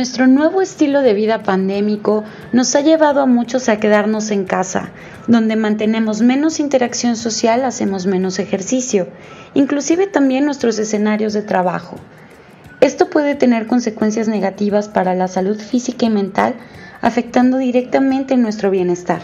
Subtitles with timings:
[0.00, 4.88] Nuestro nuevo estilo de vida pandémico nos ha llevado a muchos a quedarnos en casa,
[5.28, 9.08] donde mantenemos menos interacción social, hacemos menos ejercicio,
[9.52, 11.96] inclusive también nuestros escenarios de trabajo.
[12.80, 16.54] Esto puede tener consecuencias negativas para la salud física y mental,
[17.02, 19.20] afectando directamente nuestro bienestar.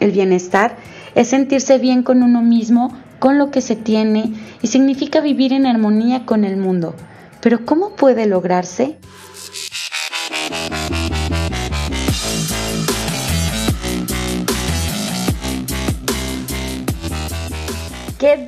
[0.00, 0.74] El bienestar
[1.14, 5.64] es sentirse bien con uno mismo, con lo que se tiene, y significa vivir en
[5.64, 6.96] armonía con el mundo.
[7.40, 8.98] Pero ¿cómo puede lograrse?
[10.52, 10.58] ¿Qué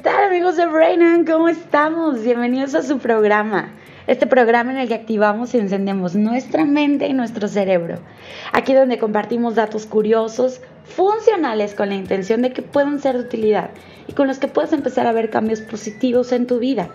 [0.02, 1.24] tal amigos de Brainan?
[1.24, 2.22] ¿Cómo estamos?
[2.22, 3.72] Bienvenidos a su programa.
[4.06, 8.00] Este programa en el que activamos y encendemos nuestra mente y nuestro cerebro.
[8.52, 13.70] Aquí donde compartimos datos curiosos, funcionales con la intención de que puedan ser de utilidad
[14.06, 16.88] y con los que puedas empezar a ver cambios positivos en tu vida.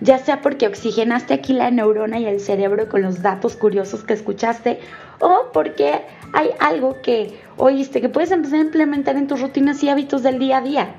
[0.00, 4.14] Ya sea porque oxigenaste aquí la neurona y el cerebro con los datos curiosos que
[4.14, 4.80] escuchaste
[5.20, 6.00] o porque
[6.32, 10.38] hay algo que oíste que puedes empezar a implementar en tus rutinas y hábitos del
[10.38, 10.94] día a día.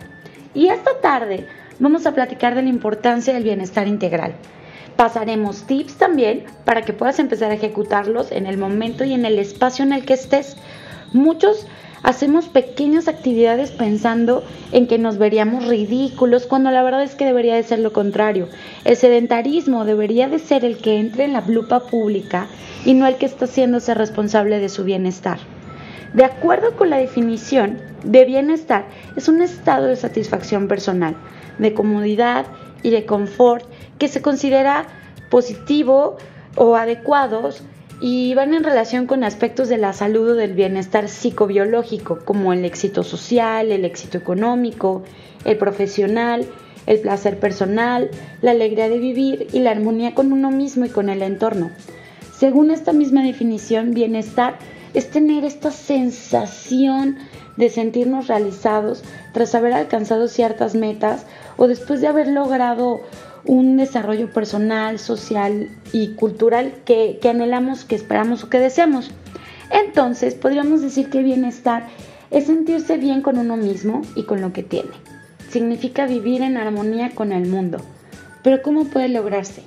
[0.54, 1.48] Y esta tarde
[1.80, 4.36] vamos a platicar de la importancia del bienestar integral.
[4.96, 9.40] Pasaremos tips también para que puedas empezar a ejecutarlos en el momento y en el
[9.40, 10.56] espacio en el que estés.
[11.12, 11.68] Muchos
[12.04, 17.56] hacemos pequeñas actividades pensando en que nos veríamos ridículos, cuando la verdad es que debería
[17.56, 18.50] de ser lo contrario.
[18.84, 22.48] El sedentarismo debería de ser el que entre en la lupa pública
[22.86, 25.40] y no el que está haciéndose responsable de su bienestar.
[26.14, 31.16] De acuerdo con la definición de bienestar, es un estado de satisfacción personal,
[31.58, 32.46] de comodidad
[32.84, 33.66] y de confort
[33.98, 34.86] que se considera
[35.32, 36.18] positivo
[36.56, 37.64] o adecuados
[38.06, 42.66] y van en relación con aspectos de la salud o del bienestar psicobiológico, como el
[42.66, 45.04] éxito social, el éxito económico,
[45.46, 46.46] el profesional,
[46.86, 48.12] el placer personal,
[48.42, 51.72] la alegría de vivir y la armonía con uno mismo y con el entorno.
[52.38, 54.58] Según esta misma definición, bienestar
[54.94, 57.20] es tener esta sensación
[57.56, 61.26] de sentirnos realizados tras haber alcanzado ciertas metas
[61.56, 63.00] o después de haber logrado
[63.46, 69.12] un desarrollo personal, social y cultural que, anhelamos, que esperamos o que deseamos.
[69.72, 71.88] Entonces, podríamos decir que bienestar
[72.32, 74.92] es sentirse bien con uno mismo y con lo que tiene.
[75.50, 77.80] Significa vivir en armonía con el mundo.
[78.44, 79.64] Pero ¿cómo puede lograrse?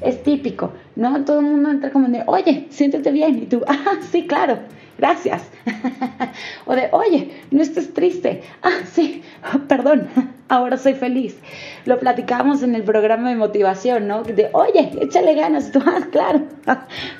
[0.00, 1.24] es típico, ¿no?
[1.24, 3.42] Todo el mundo entra como de, oye, siéntete bien.
[3.42, 4.58] Y tú, ah, sí, claro,
[4.98, 5.42] gracias.
[6.66, 8.42] o de, oye, no estés triste.
[8.62, 9.22] Ah, sí,
[9.68, 10.08] perdón,
[10.48, 11.36] ahora soy feliz.
[11.84, 14.22] Lo platicamos en el programa de motivación, ¿no?
[14.22, 15.72] De, oye, échale ganas.
[15.72, 16.42] Tú, ah, claro,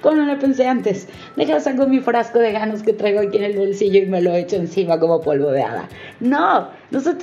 [0.02, 1.08] como no lo pensé antes.
[1.36, 4.34] Deja saco mi frasco de ganas que traigo aquí en el bolsillo y me lo
[4.34, 5.88] echo encima como polvo de hada.
[6.20, 7.16] No, no se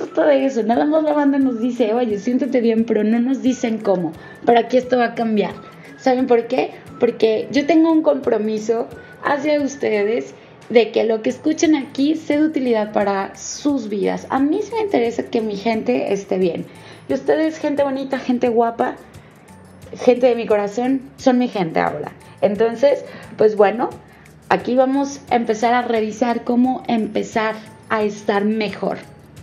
[0.44, 0.62] eso.
[0.62, 4.12] Nada más la banda nos dice, oye, siéntete bien, pero no nos dicen cómo.
[4.44, 5.52] Para que esto va a cambiar.
[5.96, 6.72] ¿Saben por qué?
[7.00, 8.88] Porque yo tengo un compromiso
[9.24, 10.34] hacia ustedes
[10.70, 14.26] de que lo que escuchen aquí sea de utilidad para sus vidas.
[14.30, 16.66] A mí se me interesa que mi gente esté bien.
[17.08, 18.96] Y ustedes, gente bonita, gente guapa,
[19.96, 22.12] gente de mi corazón, son mi gente ahora.
[22.40, 23.04] Entonces,
[23.36, 23.90] pues bueno,
[24.48, 27.54] aquí vamos a empezar a revisar cómo empezar
[27.90, 28.98] a estar mejor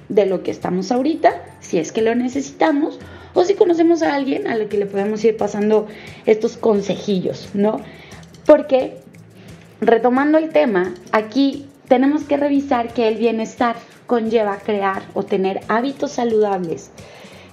[0.09, 2.99] de lo que estamos ahorita, si es que lo necesitamos,
[3.33, 5.87] o si conocemos a alguien a lo que le podemos ir pasando
[6.25, 7.79] estos consejillos, ¿no?
[8.45, 8.97] Porque
[9.81, 13.75] retomando el tema, aquí tenemos que revisar que el bienestar
[14.07, 16.91] conlleva crear o tener hábitos saludables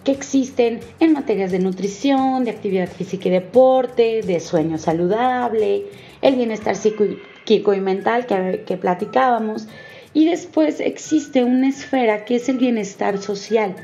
[0.05, 5.87] que existen en materias de nutrición, de actividad física y deporte, de sueño saludable,
[6.23, 9.69] el bienestar psíquico y mental que, platicábamos.
[10.15, 13.75] Y después existe una esfera que es el bienestar social,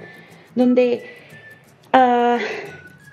[0.54, 1.04] donde
[1.92, 2.38] uh,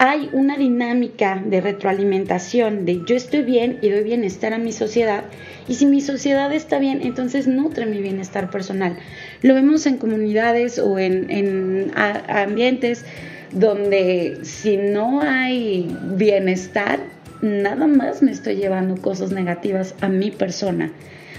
[0.04, 5.26] hay una dinámica de retroalimentación de yo estoy bien y doy bienestar a mi sociedad
[5.68, 8.98] y si mi sociedad está bien, entonces nutre mi bienestar personal.
[9.44, 13.06] Lo vemos en comunidades o en, ambientes
[13.52, 17.00] donde si no hay bienestar,
[17.44, 20.92] nada más me estoy llevando cosas negativas a mi persona,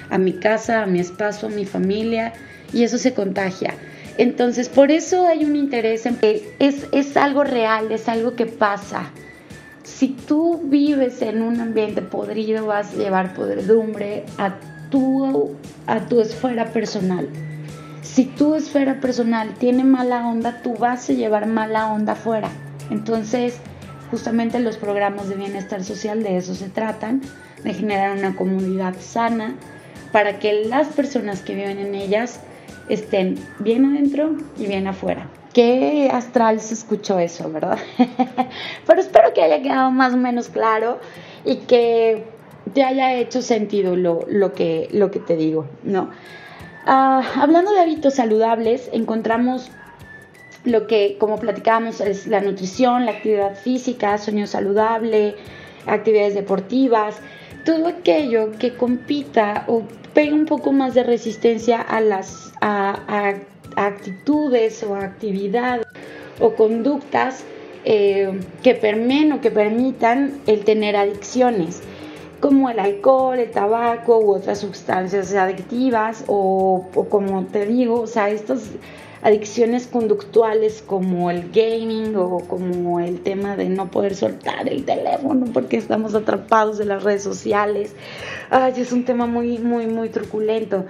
[0.09, 2.32] a mi casa, a mi espacio, a mi familia
[2.73, 3.75] y eso se contagia.
[4.19, 8.47] Entonces, por eso hay un interés en que es, es algo real, es algo que
[8.47, 9.11] pasa.
[9.82, 14.55] Si tú vives en un ambiente podrido, vas a llevar podredumbre a
[14.91, 15.56] tu,
[15.87, 17.29] a tu esfera personal.
[18.03, 22.50] Si tu esfera personal tiene mala onda, tú vas a llevar mala onda afuera.
[22.91, 23.56] Entonces,
[24.11, 27.23] justamente los programas de bienestar social de eso se tratan,
[27.64, 29.55] de generar una comunidad sana
[30.12, 32.41] para que las personas que viven en ellas
[32.93, 35.29] estén bien adentro y bien afuera.
[35.53, 37.79] Qué astral se escuchó eso, ¿verdad?
[38.87, 40.99] Pero espero que haya quedado más o menos claro
[41.44, 42.25] y que
[42.73, 46.11] te haya hecho sentido lo, lo, que, lo que te digo, ¿no?
[46.87, 49.71] Ah, hablando de hábitos saludables, encontramos
[50.65, 55.35] lo que, como platicábamos, es la nutrición, la actividad física, sueño saludable,
[55.87, 57.17] actividades deportivas,
[57.65, 59.83] todo aquello que compita o
[60.14, 63.35] pegue un poco más de resistencia a las a,
[63.76, 65.87] actitudes o actividades
[66.41, 67.44] o conductas
[67.85, 71.82] eh, que permen o que permitan el tener adicciones
[72.41, 78.06] como el alcohol, el tabaco u otras sustancias adictivas o, o como te digo, o
[78.06, 78.73] sea, estas
[79.23, 85.47] adicciones conductuales como el gaming o como el tema de no poder soltar el teléfono
[85.53, 87.95] porque estamos atrapados en las redes sociales.
[88.51, 90.85] Ay, es un tema muy, muy, muy truculento.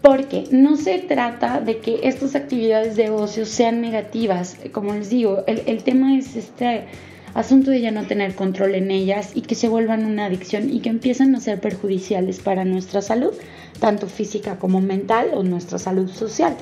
[0.00, 4.58] Porque no se trata de que estas actividades de ocio sean negativas.
[4.70, 6.84] Como les digo, el, el tema es este
[7.32, 10.80] asunto de ya no tener control en ellas y que se vuelvan una adicción y
[10.80, 13.32] que empiezan a ser perjudiciales para nuestra salud,
[13.80, 16.54] tanto física como mental o nuestra salud social.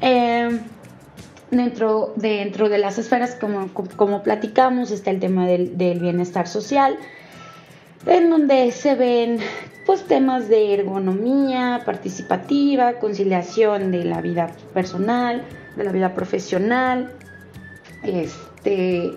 [0.00, 0.60] Eh,
[1.50, 6.96] dentro, dentro de las esferas, como, como platicamos, está el tema del, bienestar social,
[8.06, 9.38] en donde se ven
[9.86, 15.42] pues temas de ergonomía participativa, conciliación de la vida personal,
[15.76, 17.12] de la vida profesional,
[18.04, 19.10] este,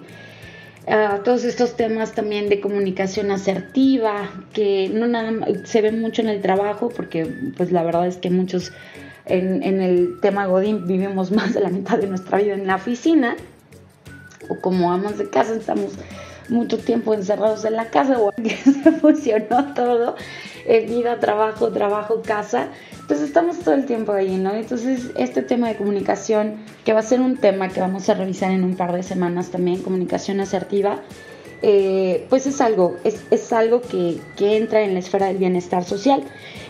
[0.88, 5.32] ah, todos estos temas también de comunicación asertiva, que no nada
[5.64, 7.26] se ven mucho en el trabajo, porque
[7.56, 8.74] pues la verdad es que muchos
[9.26, 13.36] en, el tema Godín vivimos más de la mitad de nuestra vida en la oficina,
[14.50, 15.94] o como amas de casa estamos
[16.50, 18.50] mucho tiempo encerrados en la casa, o que
[18.84, 20.16] se fusionó todo,
[20.66, 22.68] en vida, trabajo, trabajo, casa,
[23.00, 24.54] entonces estamos todo el tiempo ahí, ¿no?
[24.54, 28.52] Entonces este tema de comunicación, que va a ser un tema que vamos a revisar
[28.52, 31.02] en un par de semanas también, comunicación asertiva,
[31.66, 35.86] eh, pues es algo, es, es algo que, que entra en la esfera del bienestar
[35.86, 36.22] social.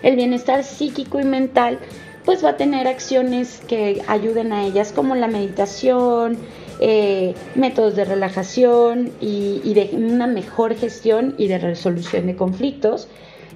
[0.03, 1.79] El bienestar psíquico y mental
[2.25, 6.37] pues va a tener acciones que ayuden a ellas como la meditación,
[6.79, 13.07] eh, métodos de relajación y, de una mejor gestión y de resolución de conflictos.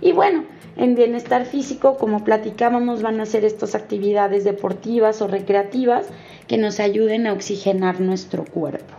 [0.01, 0.43] Y bueno,
[0.75, 6.07] en bienestar físico, como platicábamos, van a ser estas actividades deportivas o recreativas
[6.47, 8.93] que nos ayuden a oxigenar nuestro cuerpo.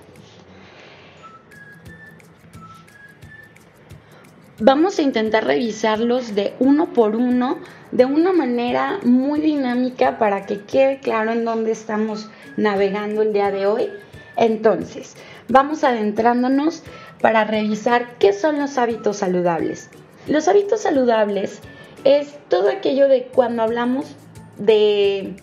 [4.61, 7.59] Vamos a intentar revisarlos de uno por uno
[7.93, 13.51] de una manera muy dinámica para que quede claro en dónde estamos navegando el día
[13.51, 13.91] de hoy.
[14.37, 15.17] Entonces,
[15.49, 16.83] vamos adentrándonos
[17.21, 19.91] para revisar qué son los hábitos saludables.
[20.27, 21.61] Los hábitos saludables
[22.05, 24.15] es todo aquello de cuando hablamos
[24.59, 25.37] de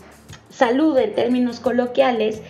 [0.50, 2.42] salud en términos coloquiales,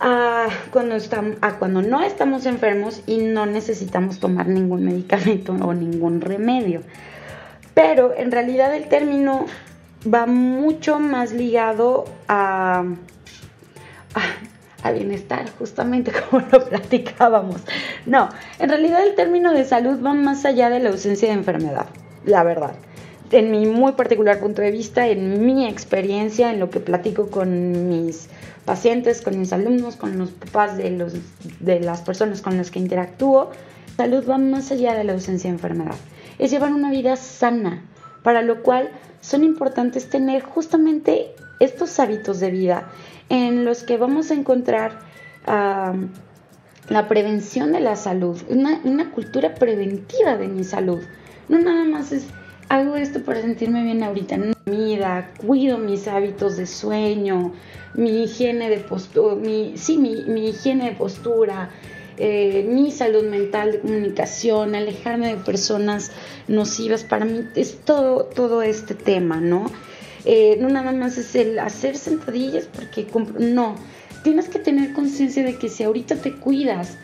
[0.00, 5.72] a cuando, estamos, a cuando no estamos enfermos y no necesitamos tomar ningún medicamento o
[5.72, 6.82] ningún remedio.
[7.74, 9.46] Pero en realidad el término
[10.12, 12.84] va mucho más ligado a,
[14.82, 17.62] a, bienestar, justamente como lo platicábamos.
[18.06, 21.86] No, en realidad el término de salud va más allá de la ausencia de enfermedad,
[22.24, 22.74] la verdad.
[23.30, 27.88] En mi muy particular punto de vista, en mi experiencia, en lo que platico con
[27.88, 28.28] mis
[28.66, 31.14] pacientes, con mis alumnos, con los papás de, los,
[31.60, 33.50] de las personas con las que interactúo,
[33.96, 35.94] salud va más allá de la ausencia de enfermedad
[36.38, 37.82] es llevar una vida sana,
[38.22, 42.90] para lo cual son importantes tener justamente estos hábitos de vida
[43.28, 44.98] en los que vamos a encontrar
[45.46, 51.00] la prevención de la salud, una, cultura preventiva de mi salud.
[51.48, 52.26] No nada más es
[52.68, 57.52] hago esto para sentirme bien ahorita, no, comida, cuido mis hábitos de sueño,
[57.94, 61.68] mi higiene de postura, mi, sí, mi, mi higiene de postura,
[62.18, 66.10] eh, mi salud mental, de comunicación, alejarme de personas
[66.48, 69.70] nocivas, para mí es todo, todo este tema, ¿no?
[70.24, 73.06] Eh, no nada más es el hacer sentadillas porque
[73.38, 73.74] no,
[74.22, 76.96] tienes que tener conciencia de que si ahorita te cuidas,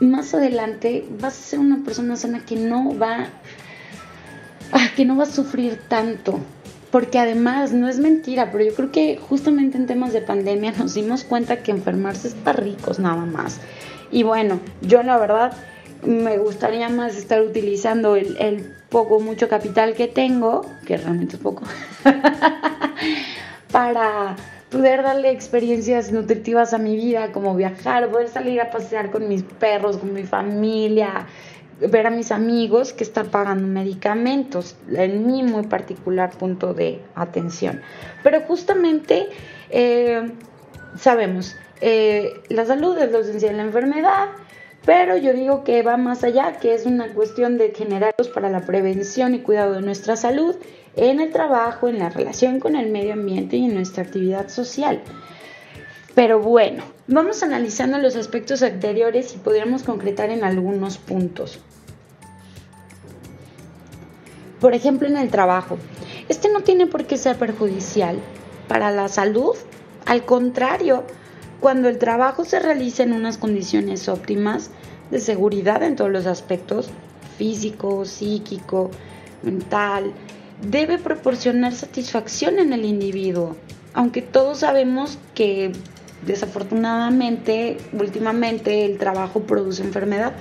[0.00, 3.28] más adelante vas a ser una persona sana que no va
[4.72, 6.40] ah, que no va a sufrir tanto.
[6.90, 10.94] Porque además, no es mentira, pero yo creo que justamente en temas de pandemia nos
[10.94, 13.58] dimos cuenta que enfermarse es para ricos nada más.
[14.14, 15.52] Y bueno, yo la verdad
[16.06, 21.64] me gustaría más estar utilizando el, poco, mucho capital que tengo, que realmente es poco,
[23.72, 24.36] para
[24.70, 29.42] poder darle experiencias nutritivas a mi vida, como viajar, poder salir a pasear con mis
[29.42, 31.26] perros, con mi familia,
[31.80, 37.82] ver a mis amigos que están pagando medicamentos, en mi muy particular punto de atención.
[38.22, 39.26] Pero justamente
[39.70, 40.30] eh,
[40.96, 44.30] sabemos, eh, la salud es la ausencia de la enfermedad,
[44.86, 48.62] Pero yo digo que va más allá, que es una cuestión de generarlos para la
[48.62, 50.56] prevención y cuidado de nuestra salud
[50.96, 55.02] en el trabajo, en la relación con el medio ambiente y en nuestra actividad social.
[56.14, 61.60] Pero bueno, vamos analizando los aspectos anteriores y podríamos concretar en algunos puntos.
[64.58, 65.76] Por ejemplo, en el trabajo.
[66.30, 68.16] Este no tiene por qué ser perjudicial
[68.68, 69.54] para la salud.
[70.06, 71.04] Al contrario,
[71.60, 74.70] cuando el trabajo se realiza en unas condiciones óptimas
[75.10, 76.90] de seguridad en todos los aspectos,
[77.36, 78.90] físico, psíquico,
[79.42, 80.12] mental,
[80.62, 83.56] debe proporcionar satisfacción en el individuo.
[83.92, 85.72] Aunque todos sabemos que
[86.26, 90.32] desafortunadamente, últimamente el trabajo produce enfermedad,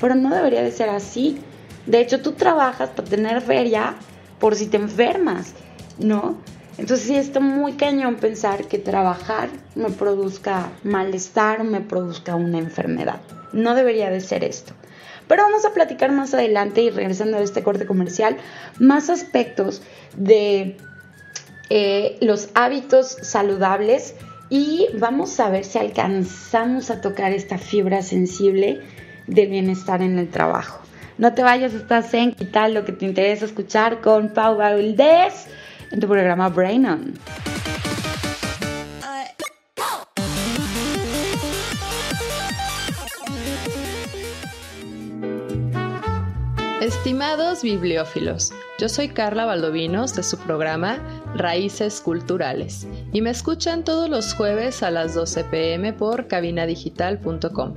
[0.00, 1.38] pero no debería de ser así.
[1.86, 3.94] De hecho, tú trabajas para tener feria
[4.38, 5.54] por si te enfermas,
[5.98, 6.36] ¿no?
[6.78, 13.20] Entonces sí está muy cañón pensar que trabajar me produzca malestar me produzca una enfermedad.
[13.52, 14.72] No debería de ser esto.
[15.26, 18.36] Pero vamos a platicar más adelante y regresando a este corte comercial,
[18.78, 19.82] más aspectos
[20.16, 20.76] de
[21.68, 24.14] eh, los hábitos saludables
[24.48, 28.80] y vamos a ver si alcanzamos a tocar esta fibra sensible
[29.26, 30.80] del bienestar en el trabajo.
[31.18, 35.48] No te vayas, estás en quitar lo que te interesa escuchar con Pau Valdez
[35.90, 37.14] en tu programa Brain On.
[46.80, 50.98] Estimados bibliófilos, yo soy Carla Valdovinos de su programa
[51.34, 57.74] Raíces Culturales y me escuchan todos los jueves a las 12 pm por cabinadigital.com.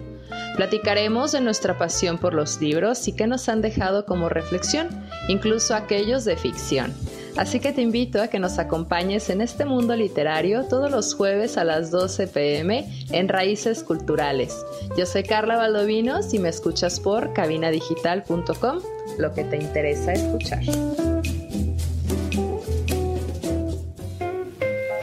[0.56, 4.88] Platicaremos de nuestra pasión por los libros y qué nos han dejado como reflexión,
[5.28, 6.94] incluso aquellos de ficción.
[7.38, 11.58] Así que te invito a que nos acompañes en este mundo literario todos los jueves
[11.58, 14.56] a las 12 pm en Raíces Culturales.
[14.98, 18.80] Yo soy Carla Valdovinos y me escuchas por cabinadigital.com,
[19.18, 20.62] lo que te interesa escuchar.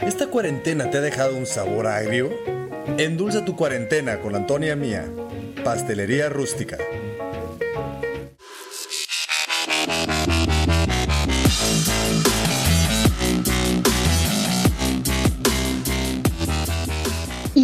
[0.01, 2.29] ¿Esta cuarentena te ha dejado un sabor agrio?
[2.97, 5.05] Endulza tu cuarentena con Antonia Mía,
[5.63, 6.77] Pastelería Rústica.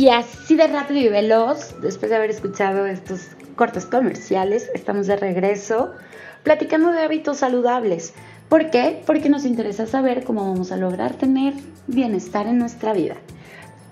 [0.06, 3.22] Y así de rápido y veloz, después de haber escuchado estos
[3.56, 5.94] cortes comerciales, estamos de regreso
[6.44, 8.14] platicando de hábitos saludables.
[8.48, 9.02] ¿Por qué?
[9.08, 11.56] Porque nos interesa saber cómo vamos a lograr tener
[11.88, 13.16] bienestar en nuestra vida.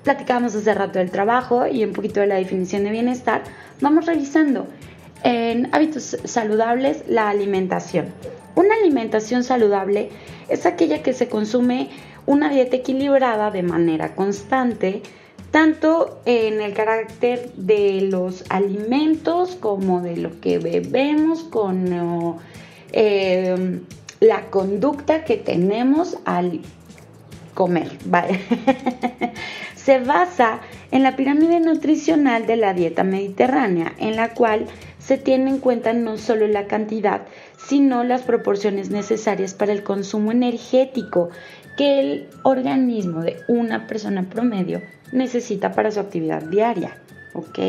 [0.04, 3.42] Platicamos hace rato del trabajo y un poquito de la definición de bienestar.
[3.82, 4.68] Vamos revisando
[5.24, 8.14] en hábitos saludables la alimentación.
[8.54, 10.12] Una alimentación saludable
[10.48, 11.90] es aquella que se consume
[12.28, 15.02] una dieta equilibrada de manera constante,
[15.54, 22.40] tanto en el carácter de los alimentos como de lo que bebemos, con
[22.92, 23.80] eh,
[24.20, 26.62] la conducta que tenemos al
[27.54, 27.92] comer.
[29.76, 34.66] se basa en la pirámide nutricional de la dieta mediterránea, en la cual
[34.98, 37.28] se tiene en cuenta no solo la cantidad,
[37.68, 41.30] sino las proporciones necesarias para el consumo energético
[41.78, 44.82] que el organismo de una persona promedio
[45.14, 46.98] necesita para su actividad diaria.
[47.34, 47.60] ¿Ok?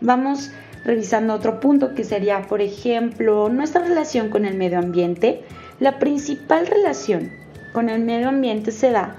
[0.00, 0.50] Vamos
[0.84, 5.42] revisando otro punto que sería, por ejemplo, nuestra relación con el medio ambiente.
[5.78, 7.30] La principal relación
[7.72, 9.16] con el medio ambiente se da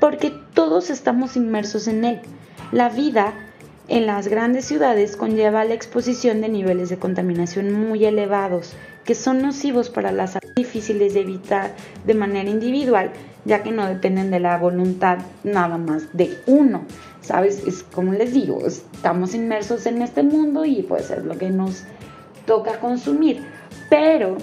[0.00, 2.20] porque todos estamos inmersos en él.
[2.72, 3.34] La vida
[3.88, 8.74] en las grandes ciudades conlleva la exposición de niveles de contaminación muy elevados,
[9.04, 11.74] que son nocivos para la salud, difíciles de evitar
[12.04, 13.10] de manera individual,
[13.48, 16.82] ya que no dependen de la voluntad nada más de uno.
[17.22, 17.66] ¿Sabes?
[17.66, 21.84] Es como les digo, estamos inmersos en este mundo y pues es lo que nos
[22.46, 23.42] toca consumir.
[23.90, 24.36] Pero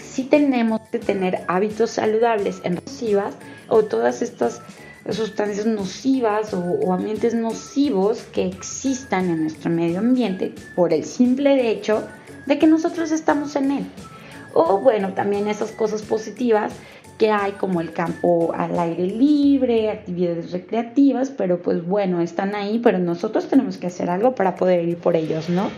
[0.00, 3.34] sí tenemos que tener hábitos saludables en nocivas
[3.68, 4.62] o todas estas
[5.10, 12.08] sustancias nocivas o, ambientes nocivos que existan en nuestro medio ambiente por el simple hecho
[12.46, 13.86] de que nosotros estamos en él.
[14.54, 16.72] O bueno, también esas cosas positivas
[17.18, 22.78] que hay como el campo al aire libre, actividades recreativas, pero pues bueno, están ahí,
[22.78, 25.70] pero nosotros tenemos que hacer algo para poder ir por ellos, ¿no?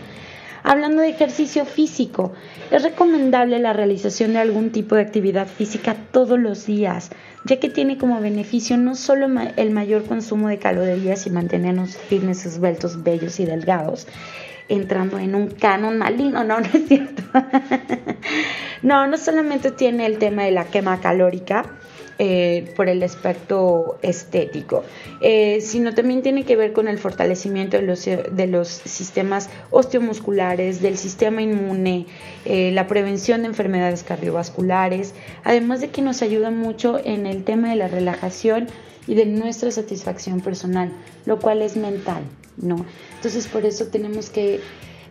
[0.63, 2.33] Hablando de ejercicio físico,
[2.69, 7.11] es recomendable la realización de algún tipo de actividad física todos los días,
[7.45, 12.45] ya que tiene como beneficio no solo el mayor consumo de calorías y mantenernos firmes,
[12.45, 14.05] esbeltos, bellos y delgados,
[14.69, 17.23] entrando en un canon maligno, no, no es cierto.
[18.81, 21.65] no, no solamente tiene el tema de la quema calórica,
[22.21, 24.83] eh, por el aspecto estético,
[25.21, 30.81] eh, sino también tiene que ver con el fortalecimiento de los, de los sistemas osteomusculares,
[30.81, 32.07] del sistema inmune,
[32.43, 37.69] eh, la prevención de enfermedades cardiovasculares, además de que nos ayuda mucho en el tema
[37.69, 38.67] de la relajación
[39.09, 40.91] y de nuestra satisfacción personal,
[41.25, 42.21] lo cual es mental,
[42.57, 42.85] ¿no?
[43.15, 44.61] Entonces por eso tenemos que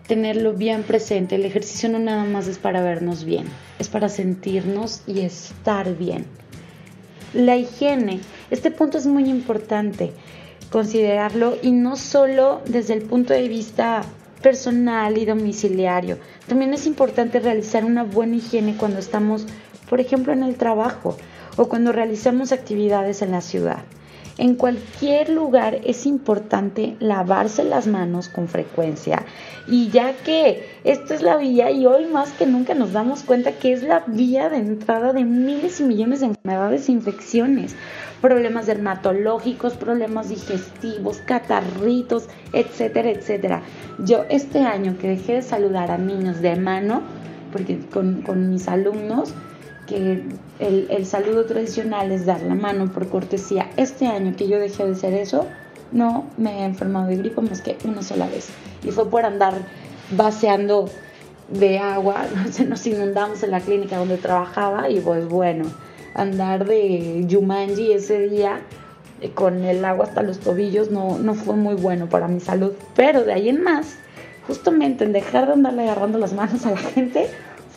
[0.07, 1.35] tenerlo bien presente.
[1.35, 3.47] El ejercicio no nada más es para vernos bien,
[3.81, 6.27] es para sentirnos y estar bien.
[7.35, 8.21] La higiene,
[8.53, 10.13] este punto es muy importante
[10.71, 14.03] considerarlo y no solo desde el punto de vista
[14.43, 16.19] personal y domiciliario.
[16.47, 19.45] También es importante realizar una buena higiene cuando estamos,
[19.91, 21.17] por ejemplo, en el trabajo
[21.59, 23.83] o cuando realizamos actividades en la ciudad.
[24.39, 29.25] En cualquier lugar es importante lavarse las manos con frecuencia
[29.67, 33.59] y ya que esta es la vía y hoy más que nunca nos damos cuenta
[33.59, 37.75] que es la vía de entrada de miles y millones de enfermedades e infecciones,
[38.23, 43.63] problemas dermatológicos, problemas digestivos, catarritos, etcétera, etcétera.
[43.99, 47.03] Yo este año que dejé de saludar a niños de mano,
[47.51, 49.35] porque con, con mis alumnos,
[49.89, 50.23] que
[50.59, 53.71] el, saludo tradicional es dar la mano por cortesía.
[53.77, 55.47] Este año que yo dejé de hacer eso,
[55.93, 58.49] no me he enfermado de gripe más que una sola vez.
[58.85, 59.55] Y fue por andar
[60.11, 60.89] vaciando
[61.49, 62.27] de agua,
[62.69, 65.65] nos inundamos en la clínica donde trabajaba y pues bueno,
[66.15, 68.61] andar de Yumanji ese día
[69.35, 72.73] con el agua hasta los tobillos no, no fue muy bueno para mi salud.
[72.95, 73.97] Pero de ahí en más,
[74.47, 77.29] justamente en dejar de andarle agarrando las manos a la gente,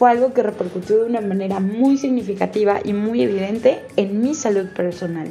[0.02, 4.68] fue algo que repercutió de una manera muy significativa y muy evidente en mi salud
[4.70, 5.28] personal.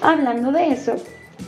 [0.00, 0.96] Hablando de eso,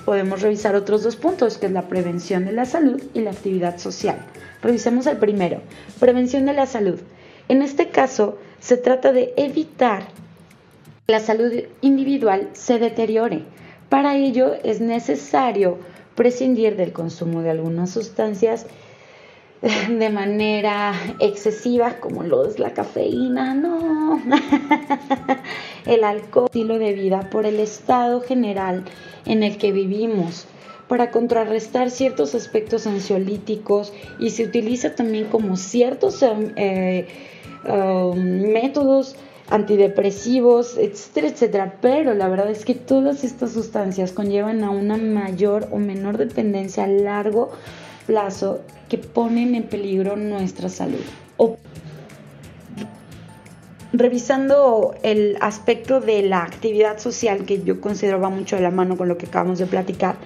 [0.05, 3.79] podemos revisar otros dos puntos, que es la prevención de la salud y la actividad
[3.79, 4.19] social.
[4.61, 5.63] Revisemos el primero,
[6.01, 7.01] prevención de la salud.
[7.49, 10.03] En este caso, se trata de evitar
[11.07, 13.45] que la salud individual se deteriore.
[13.89, 15.79] Para ello es necesario
[16.15, 18.67] prescindir del consumo de algunas sustancias
[19.89, 24.23] de manera excesiva como lo es la cafeína, no,
[25.87, 28.85] el alcohol, estilo de vida por el estado general
[29.27, 30.47] en el que vivimos
[30.87, 37.07] para contrarrestar ciertos aspectos ansiolíticos y se utiliza también como ciertos em, eh,
[37.69, 39.17] um, métodos
[39.51, 41.75] antidepresivos, etcétera, etcétera.
[41.83, 46.85] Pero la verdad es que todas estas sustancias conllevan a una mayor o menor dependencia
[46.85, 47.88] a largo plazo
[48.89, 51.05] que ponen en peligro nuestra salud.
[53.93, 58.97] revisando el aspecto de la actividad social que yo considero va mucho de la mano
[58.97, 60.17] con lo que acabamos de platicar,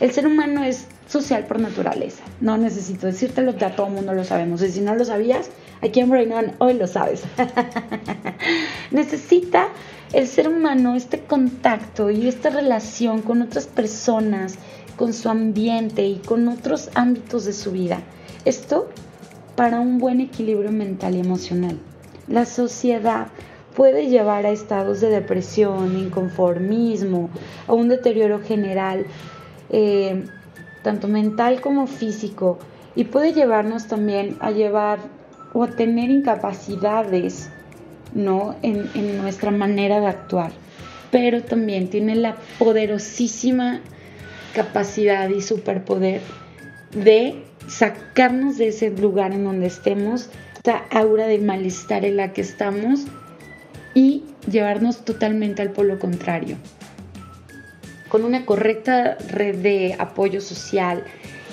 [0.00, 2.22] el ser humano es social por naturaleza.
[2.40, 4.62] No necesito decírtelo, ya todo el mundo lo sabemos.
[4.62, 5.48] Y si no lo sabías,
[5.80, 7.22] aquí en Brain hoy lo sabes.
[8.90, 9.68] Necesita
[10.12, 14.58] el ser humano este contacto y esta relación con otras personas
[14.96, 18.02] con su ambiente y con otros ámbitos de su vida.
[18.44, 18.88] Esto
[19.56, 21.78] para un buen equilibrio mental y emocional.
[22.28, 23.28] La sociedad
[23.76, 27.30] puede llevar a estados de depresión, inconformismo,
[27.66, 29.06] a un deterioro general,
[29.70, 30.24] eh,
[30.82, 32.58] tanto mental como físico,
[32.94, 34.98] y puede llevarnos también a llevar
[35.52, 37.50] o a tener incapacidades
[38.12, 38.54] ¿no?
[38.62, 40.52] en, en nuestra manera de actuar.
[41.10, 43.80] Pero también tiene la poderosísima
[44.54, 46.20] capacidad y superpoder
[46.94, 52.40] de sacarnos de ese lugar en donde estemos, esta aura de malestar en la que
[52.40, 53.00] estamos
[53.94, 56.56] y llevarnos totalmente al polo contrario.
[58.08, 61.04] Con una correcta red de apoyo social,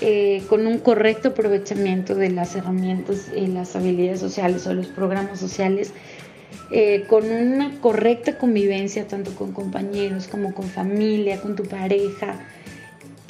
[0.01, 5.39] eh, con un correcto aprovechamiento de las herramientas y las habilidades sociales o los programas
[5.39, 5.93] sociales,
[6.71, 12.39] eh, con una correcta convivencia tanto con compañeros como con familia, con tu pareja,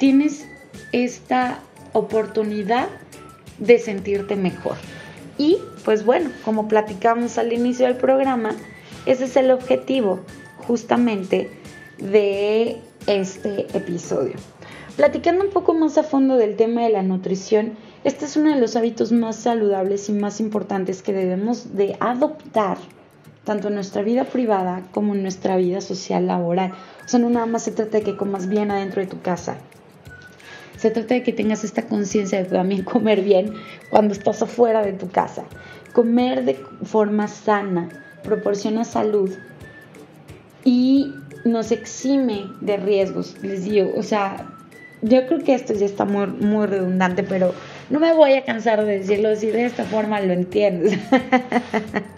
[0.02, 0.48] tienes
[0.90, 1.60] esta
[1.92, 2.88] oportunidad
[3.58, 4.74] de sentirte mejor.
[5.38, 8.50] Y pues bueno, como platicamos al inicio del programa,
[9.06, 10.18] ese es el objetivo
[10.66, 11.52] justamente
[11.98, 14.34] de este episodio.
[14.96, 18.60] Platicando un poco más a fondo del tema de la nutrición, este es uno de
[18.60, 22.76] los hábitos más saludables y más importantes que debemos de adoptar
[23.44, 26.72] tanto en nuestra vida privada como en nuestra vida social laboral.
[27.04, 29.58] O sea, no nada más se trata de que comas bien adentro de tu casa,
[30.82, 33.54] se trata de que tengas esta conciencia de también comer bien
[33.88, 35.44] cuando estás afuera de tu casa.
[35.92, 37.88] Comer de forma sana
[38.24, 39.30] proporciona salud
[40.64, 41.14] y
[41.44, 43.36] nos exime de riesgos.
[43.42, 44.48] Les digo, o sea,
[45.02, 47.54] yo creo que esto ya está muy, redundante, pero
[47.88, 50.98] no me voy a cansar de decirlo si de esta forma lo entiendes.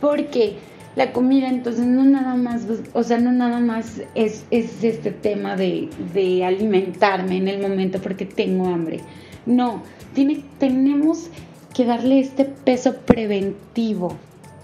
[0.00, 0.56] Porque
[0.96, 5.54] la comida, entonces no nada más, o sea, no nada más es, es este tema
[5.54, 9.00] de, de, alimentarme en el momento porque tengo hambre.
[9.44, 9.82] No,
[10.14, 11.28] tiene, tenemos
[11.74, 14.16] que darle este peso preventivo,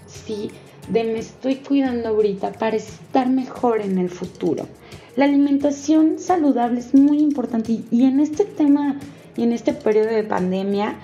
[0.07, 0.49] ¿sí?
[0.89, 4.67] De me estoy cuidando ahorita para estar mejor en el futuro.
[5.15, 8.97] La alimentación saludable es muy importante y en este tema
[9.37, 10.95] y en este periodo de pandemia,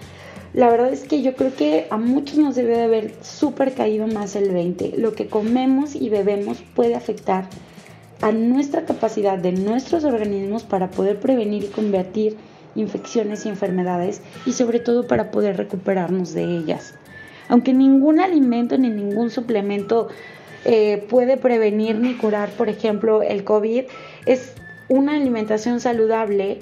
[0.53, 4.07] la verdad es que yo creo que a muchos nos debe de haber súper caído
[4.07, 4.93] más el 20.
[4.97, 7.47] Lo que comemos y bebemos puede afectar
[8.21, 12.37] a nuestra capacidad de nuestros organismos para poder prevenir y combatir
[12.75, 16.95] infecciones y enfermedades y sobre todo para poder recuperarnos de ellas.
[17.47, 20.07] Aunque ningún alimento ni ningún suplemento
[20.65, 23.85] eh, puede prevenir ni curar, por ejemplo, el COVID,
[24.25, 24.53] es
[24.87, 26.59] una alimentación saludable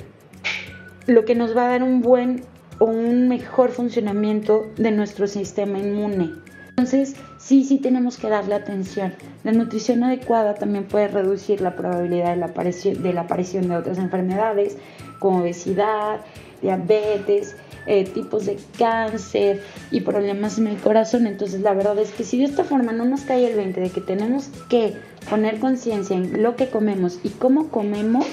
[1.08, 2.44] lo que nos va a dar un buen
[2.80, 6.32] o un mejor funcionamiento de nuestro sistema inmune.
[6.70, 9.12] Entonces, sí, sí tenemos que darle atención.
[9.44, 13.78] La nutrición adecuada también puede reducir la probabilidad de la aparición de, la aparición de
[13.78, 14.78] otras enfermedades
[15.18, 16.22] como obesidad,
[16.62, 17.56] diabetes,
[17.88, 21.26] eh, tipos de cáncer y problemas en el corazón.
[21.26, 23.90] Entonces, la verdad es que si de esta forma no nos cae el 20 de
[23.90, 24.94] que tenemos que
[25.28, 28.28] poner conciencia en lo que comemos y cómo comemos,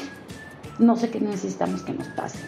[0.78, 2.38] no sé qué necesitamos que nos pase.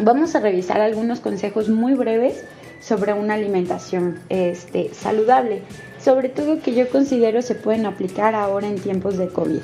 [0.00, 2.44] Vamos a revisar algunos consejos muy breves
[2.80, 5.62] sobre una alimentación este, saludable,
[5.98, 9.60] sobre todo que yo considero se pueden aplicar ahora en tiempos de COVID.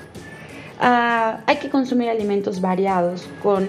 [0.80, 3.68] Ah, hay que consumir alimentos variados con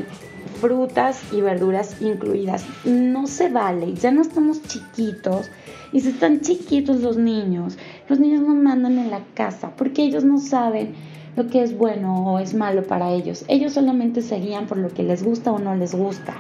[0.60, 2.66] frutas y verduras incluidas.
[2.84, 5.52] No se vale, ya no estamos chiquitos
[5.92, 7.78] y si están chiquitos los niños,
[8.10, 10.96] los niños no mandan en la casa porque ellos no saben
[11.36, 13.46] lo que es bueno o es malo para ellos.
[13.48, 16.36] Ellos solamente se guían por lo que les gusta o no les gusta.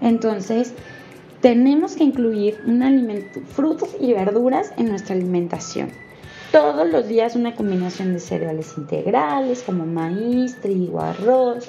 [0.00, 0.72] Entonces,
[1.40, 5.90] tenemos que incluir un alimento, frutas y verduras en nuestra alimentación.
[6.52, 11.68] Todos los días una combinación de cereales integrales como maíz, trigo, arroz,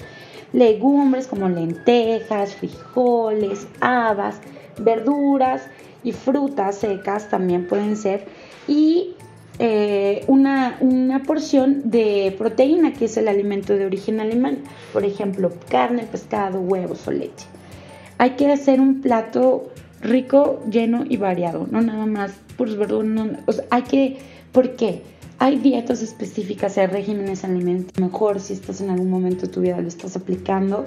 [0.54, 4.42] legumbres como lentejas, frijoles, habas,
[4.80, 5.64] verduras
[6.04, 8.26] y frutas secas también pueden ser
[8.68, 9.16] y
[9.60, 14.58] eh, una, una, porción de proteína que es el alimento de origen animal,
[14.94, 17.46] por ejemplo carne, pescado, huevos o leche.
[18.18, 23.30] Hay que hacer un plato rico, lleno y variado, no nada más por verduras, no,
[23.46, 24.18] o sea, hay que,
[24.52, 25.04] ¿por qué?
[25.38, 29.80] Hay dietas específicas, hay regímenes alimentarios, mejor si estás en algún momento de tu vida
[29.82, 30.86] lo estás aplicando,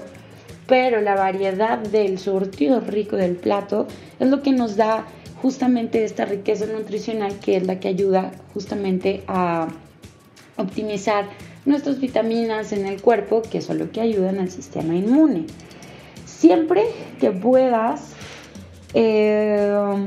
[0.66, 3.86] pero la variedad del surtido rico del plato
[4.18, 5.06] es lo que nos da
[5.44, 9.68] justamente esta riqueza nutricional que es la que ayuda justamente a
[10.56, 11.26] optimizar
[11.66, 15.44] nuestras vitaminas en el cuerpo, que son lo que ayudan al sistema inmune.
[16.24, 16.86] Siempre
[17.20, 18.14] que puedas
[18.94, 20.06] eh,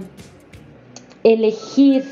[1.24, 2.04] elegir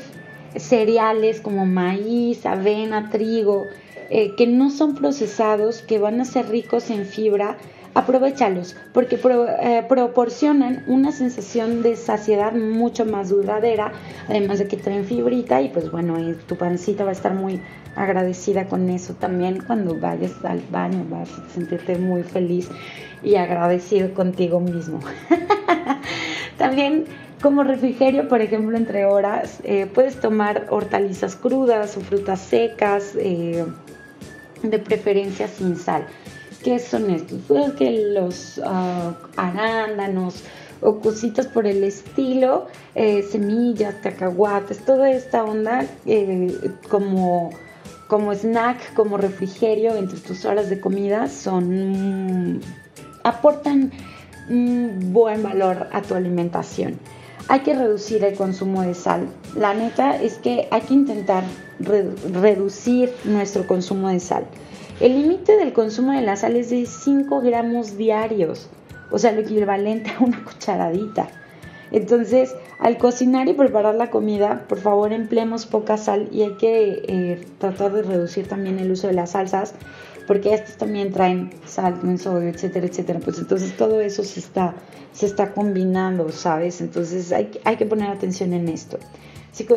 [0.54, 3.64] cereales como maíz, avena, trigo,
[4.08, 7.58] eh, que no son procesados, que van a ser ricos en fibra,
[7.96, 13.92] aprovechalos porque eh, proporcionan una sensación de saciedad mucho más duradera,
[14.28, 17.60] además de que traen fibrita y pues bueno, tu pancita va a estar muy
[17.96, 22.68] agradecida con eso también cuando vayas al baño, vas a sentirte muy feliz
[23.22, 25.00] y agradecido contigo mismo.
[26.58, 27.04] También
[27.40, 33.64] como refrigerio, por ejemplo, entre horas, eh, puedes tomar hortalizas crudas o frutas secas, eh,
[34.62, 36.06] de preferencia sin sal.
[36.62, 37.38] ¿Qué son estos?
[37.46, 40.42] Pues que los uh, arándanos
[40.80, 45.86] o cositas por el estilo, eh, semillas, cacahuates, toda esta onda
[46.88, 47.50] como
[48.08, 52.60] como snack, como refrigerio entre tus horas de comida son
[53.24, 53.90] aportan
[54.48, 56.98] un buen valor a tu alimentación.
[57.48, 59.28] Hay que reducir el consumo de sal.
[59.56, 61.44] La neta es que hay que intentar
[61.80, 64.44] reducir nuestro consumo de sal.
[64.98, 68.70] El límite del consumo de la sal es de 5 gramos diarios,
[69.10, 71.28] o sea, lo equivalente a una cucharadita.
[71.92, 77.02] Entonces, al cocinar y preparar la comida, por favor empleemos poca sal y hay que
[77.06, 79.74] eh, tratar de reducir también el uso de las salsas
[80.26, 83.20] porque estos también traen sal, sodio, etcétera, etcétera.
[83.20, 84.74] Pues entonces todo eso se está,
[85.12, 86.80] se está combinando, ¿sabes?
[86.80, 88.98] Entonces hay, hay que poner atención en esto.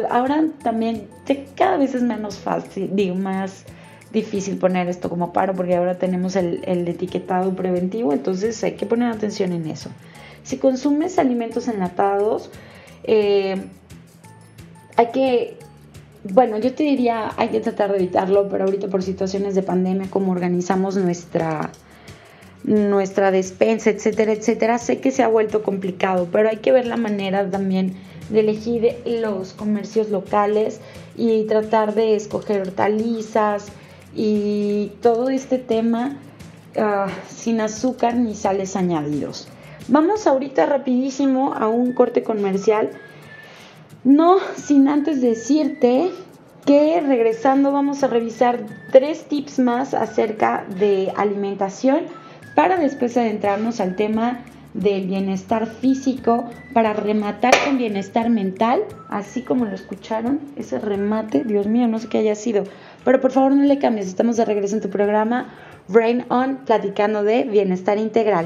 [0.10, 1.08] ahora también
[1.56, 3.66] cada vez es menos fácil, digo, más
[4.12, 9.12] difícil poner esto como paro porque ahora tenemos el, etiquetado preventivo, entonces hay que poner
[9.12, 9.90] atención en eso.
[10.44, 12.50] Si consumes alimentos enlatados,
[13.04, 13.62] eh,
[14.96, 15.58] hay que
[16.24, 20.10] bueno, yo te diría, hay que tratar de evitarlo, pero ahorita por situaciones de pandemia,
[20.10, 21.72] como organizamos nuestra,
[22.64, 26.98] nuestra despensa, etcétera, etcétera, sé que se ha vuelto complicado, pero hay que ver la
[26.98, 27.96] manera también
[28.30, 30.82] de elegir los comercios locales
[31.16, 33.68] y tratar de escoger hortalizas
[34.16, 36.18] y todo este tema
[36.78, 39.48] ah, sin azúcar ni sales añadidos.
[39.88, 42.92] Vamos ahorita rapidísimo a un corte comercial.
[44.04, 46.12] No sin antes decirte
[46.66, 48.60] que regresando vamos a revisar
[48.92, 52.02] tres tips más acerca de alimentación
[52.56, 54.44] para después adentrarnos al tema
[54.74, 61.66] del bienestar físico, para rematar con bienestar mental, así como lo escucharon, ese remate, Dios
[61.68, 62.66] mío, no sé qué haya sido,
[63.04, 65.48] pero por favor no le cambies, estamos de regreso en tu programa
[65.88, 68.46] Brain On, platicando de bienestar integral.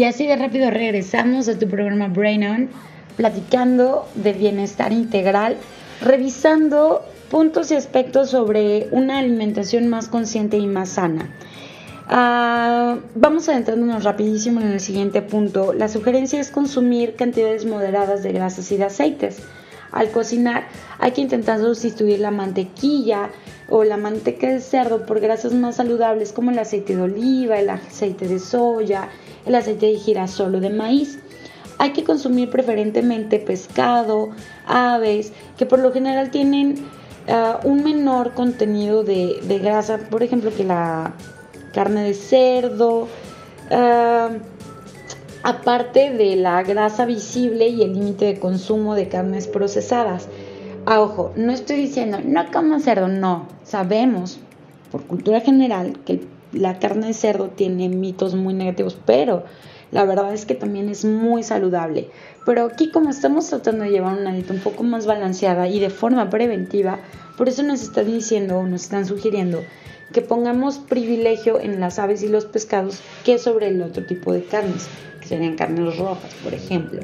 [0.00, 2.68] Y así de rápido regresamos a tu programa Brain On,
[3.18, 5.58] platicando de bienestar integral,
[6.00, 11.28] revisando puntos y aspectos sobre una alimentación más consciente y más sana.
[12.06, 15.74] Uh, vamos adentrándonos rapidísimo en el siguiente punto.
[15.74, 19.42] La sugerencia es consumir cantidades moderadas de grasas y de aceites.
[19.92, 20.64] Al cocinar
[20.98, 23.28] hay que intentar sustituir la mantequilla
[23.68, 27.68] o la manteca de cerdo por grasas más saludables como el aceite de oliva, el
[27.68, 29.10] aceite de soya,
[29.46, 31.18] el aceite de girasol o de maíz.
[31.78, 34.30] Hay que consumir preferentemente pescado,
[34.66, 36.74] aves, que por lo general tienen
[37.28, 41.14] ah, un menor contenido de, grasa, por ejemplo, que la
[41.72, 43.08] carne de cerdo.
[43.70, 44.30] Ah,
[45.42, 50.28] aparte de la grasa visible y el límite de consumo de carnes procesadas.
[50.86, 53.46] Ah, ojo, no estoy diciendo no comas cerdo, no.
[53.64, 54.38] Sabemos
[54.90, 59.44] por cultura general que la carne de cerdo tiene mitos muy negativos, pero
[59.90, 62.08] la verdad es que también es muy saludable.
[62.46, 65.90] Pero aquí como estamos tratando de llevar una dieta un poco más balanceada y de
[65.90, 66.98] forma preventiva,
[67.36, 69.62] por eso nos están diciendo o nos están sugiriendo
[70.12, 74.42] que pongamos privilegio en las aves y los pescados que sobre el otro tipo de
[74.42, 74.88] carnes,
[75.20, 77.00] que serían carnes rojas, por ejemplo.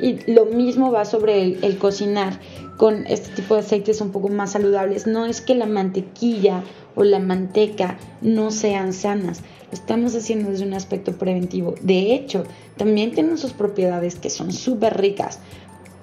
[0.00, 2.38] Y lo mismo va sobre el, cocinar
[2.76, 5.06] con este tipo de aceites un poco más saludables.
[5.06, 6.62] No es que la mantequilla
[6.94, 9.40] o la manteca no sean sanas.
[9.70, 11.74] Lo estamos haciendo desde un aspecto preventivo.
[11.82, 12.44] De hecho,
[12.76, 15.40] también tienen sus propiedades que son súper ricas,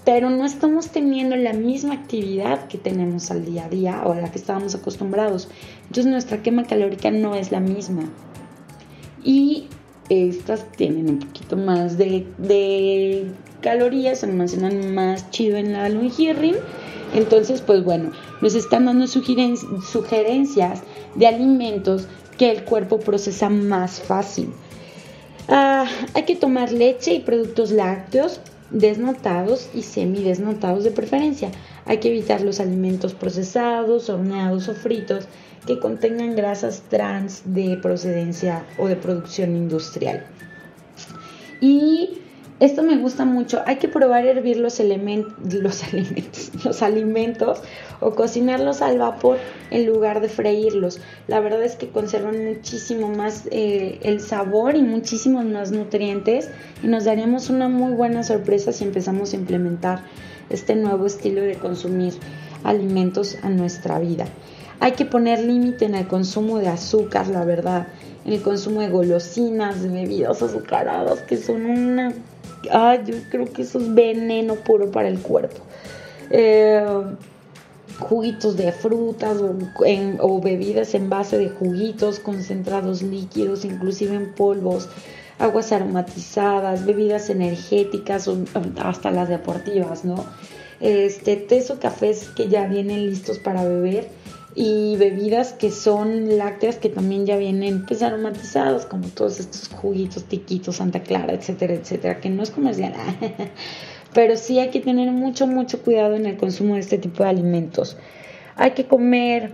[0.04, 4.22] pero no estamos teniendo la misma actividad que tenemos al día a día o a
[4.22, 5.48] la que estábamos acostumbrados.
[5.84, 8.04] Entonces nuestra quema calórica no es la misma.
[9.24, 9.68] Y
[10.10, 12.28] estas tienen un poquito más de
[13.65, 16.56] calorías, se almacenan más chido en la longirrin
[17.15, 20.82] entonces, pues bueno, nos están dando sugerencias
[21.15, 24.49] de alimentos que el cuerpo procesa más fácil.
[25.47, 31.51] Ah, hay que tomar leche y productos lácteos desnotados y semidesnotados de preferencia.
[31.86, 35.25] Hay que evitar los alimentos procesados, horneados o fritos
[35.65, 40.25] que contengan grasas trans de procedencia o de producción industrial.
[41.62, 42.25] Y
[42.60, 43.62] esto me gusta mucho.
[43.65, 47.60] Hay que probar hervir los, los alimentos, los alimentos
[48.00, 49.38] o cocinarlos al vapor
[49.72, 51.02] en lugar de freírlos.
[51.28, 56.50] La verdad es que conservan muchísimo más eh, el sabor y muchísimos más nutrientes
[56.82, 60.00] y nos daríamos una muy buena sorpresa si empezamos a implementar
[60.50, 62.13] este nuevo estilo de consumir
[62.63, 64.26] alimentos a nuestra vida.
[64.80, 67.88] Hay que poner límite en el consumo de azúcar, la verdad,
[68.26, 72.13] en el consumo de golosinas, de bebidas azucaradas, que son una
[72.71, 75.62] Ay, yo creo que eso es veneno puro para el cuerpo.
[76.30, 76.84] Eh,
[77.99, 79.38] juguitos de frutas
[80.19, 84.89] o, bebidas en base de juguitos, concentrados líquidos, inclusive en polvos,
[85.39, 88.38] aguas aromatizadas, bebidas energéticas o
[88.84, 90.25] hasta las deportivas, ¿no?
[90.82, 94.10] Este, tés o cafés que ya vienen listos para beber
[94.56, 100.24] y bebidas que son lácteas que también ya vienen pues aromatizados como todos estos juguitos
[100.24, 102.94] tiquitos Santa Clara etcétera etcétera que no es comercial
[104.13, 107.30] pero sí hay que tener mucho mucho cuidado en el consumo de este tipo de
[107.30, 107.98] alimentos
[108.56, 109.52] hay que comer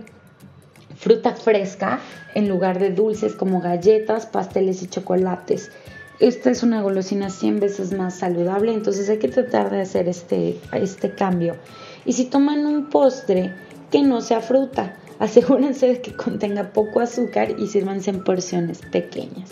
[1.02, 2.00] fruta fresca
[2.34, 5.72] en lugar de dulces como galletas, pasteles y chocolates.
[6.20, 10.60] Esta es una golosina 100 veces más saludable, entonces hay que tratar de hacer este,
[10.72, 11.56] este cambio.
[12.04, 13.52] Y si toman un postre,
[13.92, 19.50] que no sea fruta, asegúrense de que contenga poco azúcar y sírvanse en porciones pequeñas.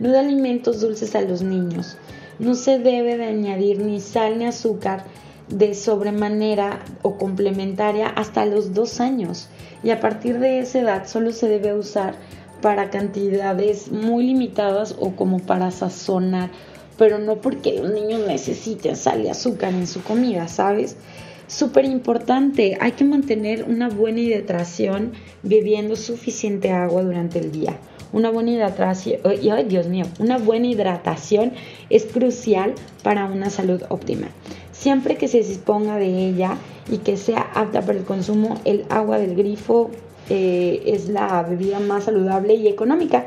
[0.00, 1.96] No de alimentos dulces a los niños.
[2.38, 5.04] No se debe de añadir ni sal ni azúcar
[5.48, 9.48] de sobremanera o complementaria hasta los dos años
[9.82, 12.14] y a partir de esa edad solo se debe usar
[12.60, 16.50] para cantidades muy limitadas o como para sazonar,
[16.96, 20.96] pero no porque los niños necesiten sal y azúcar en su comida, ¿sabes?
[21.48, 27.78] Súper importante, hay que mantener una buena hidratación bebiendo suficiente agua durante el día.
[28.12, 31.52] Una buena hidratación, ay Dios mío, una buena hidratación
[31.88, 34.28] es crucial para una salud óptima.
[34.72, 36.58] Siempre que se disponga de ella
[36.92, 39.90] y que sea apta para el consumo, el agua del grifo
[40.28, 43.24] eh, es la bebida más saludable y económica.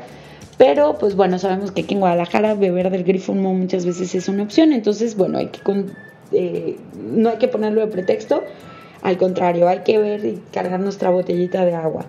[0.58, 4.44] Pero pues bueno, sabemos que aquí en Guadalajara beber del grifo muchas veces es una
[4.44, 5.60] opción, entonces bueno, hay que
[6.32, 8.44] eh, no hay que ponerlo de pretexto,
[9.02, 12.06] al contrario, hay que ver y cargar nuestra botellita de agua.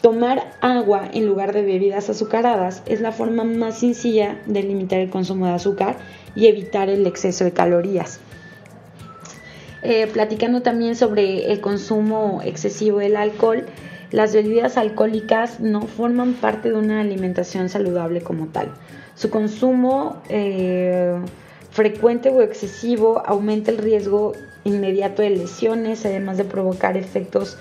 [0.00, 5.10] Tomar agua en lugar de bebidas azucaradas es la forma más sencilla de limitar el
[5.10, 5.96] consumo de azúcar
[6.36, 8.20] y evitar el exceso de calorías.
[9.82, 13.66] Eh, platicando también sobre el consumo excesivo del alcohol,
[14.12, 18.68] las bebidas alcohólicas no forman parte de una alimentación saludable como tal.
[19.16, 21.16] Su consumo eh,
[21.76, 24.32] frecuente o excesivo aumenta el riesgo
[24.64, 27.58] inmediato de lesiones, además de provocar efectos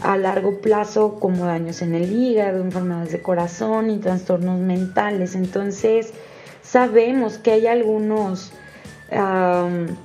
[0.00, 5.34] a largo plazo como daños en el hígado, enfermedades de corazón y trastornos mentales.
[5.34, 6.12] Entonces,
[6.62, 8.52] sabemos que hay algunos...
[9.10, 9.96] Eh,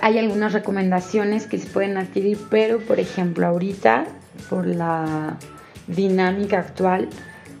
[0.00, 4.06] hay algunas recomendaciones que se pueden adquirir, pero por ejemplo ahorita,
[4.48, 5.36] por la
[5.86, 7.08] dinámica actual,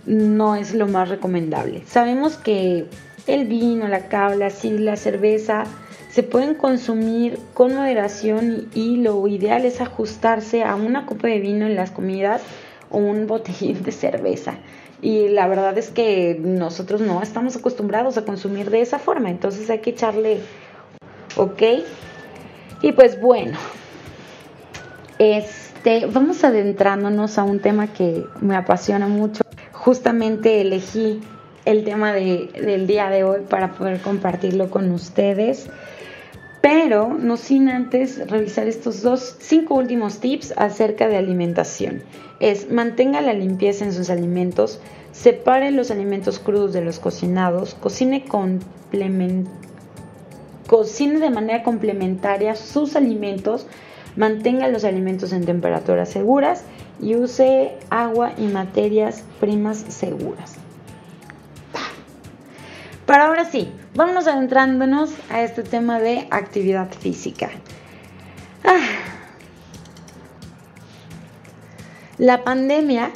[0.06, 1.82] no es lo más recomendable.
[1.86, 2.88] Sabemos que
[3.28, 5.64] el vino, la cava, la la cerveza
[6.10, 11.66] se pueden consumir con moderación y, lo ideal es ajustarse a una copa de vino
[11.66, 12.42] en las comidas
[12.90, 14.54] o un botellín de cerveza.
[15.00, 19.70] Y la verdad es que nosotros no estamos acostumbrados a consumir de esa forma, entonces
[19.70, 20.40] hay que echarle,
[21.36, 21.62] ¿ok?
[22.82, 23.58] Y pues bueno,
[25.18, 29.42] este, vamos adentrándonos a un tema que me apasiona mucho.
[29.72, 31.20] Justamente elegí
[31.70, 35.68] el tema del día de hoy para poder compartirlo con ustedes.
[36.60, 42.02] Pero no sin antes revisar estos dos, cinco últimos tips acerca de alimentación.
[42.40, 44.80] Es mantenga la limpieza en sus alimentos,
[45.12, 49.50] separe los alimentos crudos de los cocinados, cocine complementariamente
[50.68, 53.66] Cocine de manera complementaria sus alimentos,
[54.16, 56.62] mantenga los alimentos en temperaturas seguras
[57.00, 60.67] y use agua y materias primas seguras.
[63.08, 67.48] Pero ahora sí, vámonos adentrándonos a este tema de actividad física.
[68.62, 68.86] Ah.
[72.18, 73.10] La pandemia,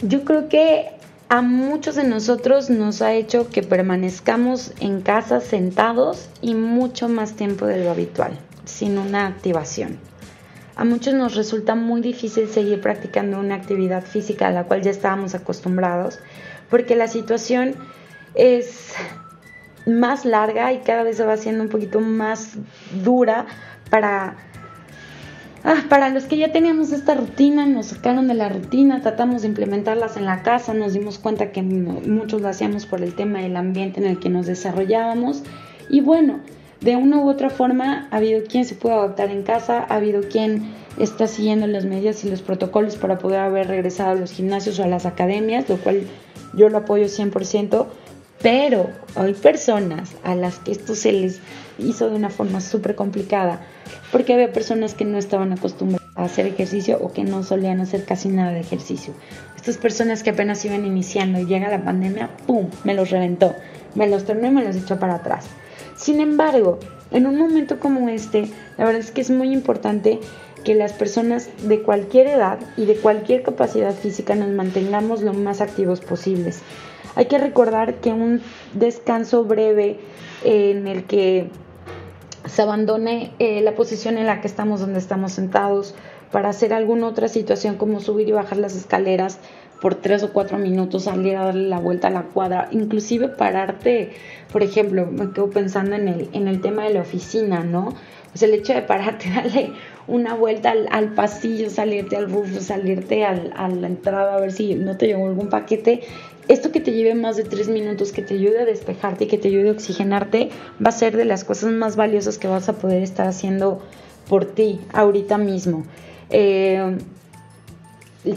[0.00, 0.88] yo creo que
[1.28, 7.34] a muchos de nosotros nos ha hecho que permanezcamos en casa sentados y mucho más
[7.34, 9.98] tiempo de lo habitual, sin una activación.
[10.76, 14.92] A muchos nos resulta muy difícil seguir practicando una actividad física a la cual ya
[14.92, 16.20] estábamos acostumbrados,
[16.70, 17.74] porque la situación
[18.36, 18.94] es
[19.86, 22.54] más larga y cada vez se va haciendo un poquito más
[23.02, 23.46] dura
[23.90, 24.36] para
[25.68, 29.48] Ah, para los que ya teníamos esta rutina, nos sacaron de la rutina, tratamos de
[29.48, 33.56] implementarlas en la casa, nos dimos cuenta que muchos lo hacíamos por el tema del
[33.56, 35.42] ambiente en el que nos desarrollábamos.
[35.88, 36.38] Y bueno,
[36.80, 40.20] de una u otra forma ha habido quien se puede adaptar en casa, ha habido
[40.28, 44.78] quien está siguiendo las medidas y los protocolos para poder haber regresado a los gimnasios
[44.78, 46.02] o a las academias, lo cual
[46.54, 47.86] yo lo apoyo 100%,
[48.46, 51.40] pero hay personas a las que esto se les
[51.80, 53.60] hizo de una forma súper complicada,
[54.12, 58.04] porque había personas que no estaban acostumbradas a hacer ejercicio o que no solían hacer
[58.04, 59.14] casi nada de ejercicio.
[59.56, 63.56] Estas personas que apenas iban iniciando y llega la pandemia, ¡pum!, me los reventó,
[63.96, 65.46] me los tornó y me los echó para atrás.
[65.96, 66.78] Sin embargo,
[67.10, 70.20] en un momento como este, la verdad es que es muy importante
[70.62, 75.60] que las personas de cualquier edad y de cualquier capacidad física nos mantengamos lo más
[75.60, 76.62] activos posibles.
[77.16, 78.40] Hay que recordar que un
[78.74, 79.98] descanso breve
[80.44, 81.48] en el que
[82.44, 85.94] se abandone eh, la posición en la que estamos, donde estamos sentados,
[86.30, 89.38] para hacer alguna otra situación como subir y bajar las escaleras
[89.80, 94.12] por tres o cuatro minutos, salir a darle la vuelta a la cuadra, inclusive pararte,
[94.52, 97.94] por ejemplo, me quedo pensando en el, en el tema de la oficina, ¿no?
[98.30, 99.72] Pues el hecho de pararte, darle
[100.06, 104.74] una vuelta al, pasillo, salirte al roof, salirte al, a la entrada a ver si
[104.74, 106.02] no te llegó algún paquete.
[106.48, 109.38] Esto que te lleve más de tres minutos, que te ayude a despejarte y que
[109.38, 110.50] te ayude a oxigenarte,
[110.84, 113.82] va a ser de las cosas más valiosas que vas a poder estar haciendo
[114.28, 115.84] por ti ahorita mismo.
[116.30, 116.98] Eh,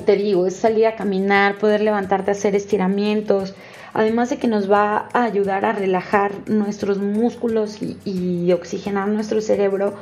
[0.05, 3.53] te digo, es salir a caminar, poder levantarte hacer estiramientos,
[3.93, 9.93] además de que nos va a ayudar a relajar nuestros músculos y, oxigenar nuestro cerebro,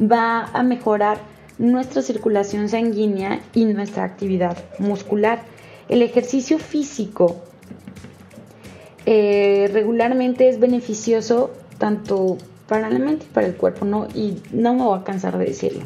[0.00, 1.18] va a mejorar
[1.58, 5.42] nuestra circulación sanguínea y nuestra actividad muscular.
[5.88, 7.42] El ejercicio físico
[9.06, 14.08] eh, regularmente es beneficioso tanto para la mente y para el cuerpo, ¿no?
[14.14, 15.84] Y no me voy a cansar de decirlo.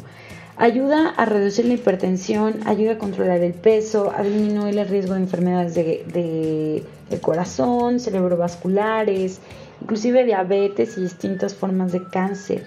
[0.57, 5.21] Ayuda a reducir la hipertensión, ayuda a controlar el peso, a disminuir el riesgo de
[5.21, 6.83] enfermedades de,
[7.21, 9.39] corazón, cerebrovasculares,
[9.81, 12.65] inclusive diabetes y distintas formas de cáncer.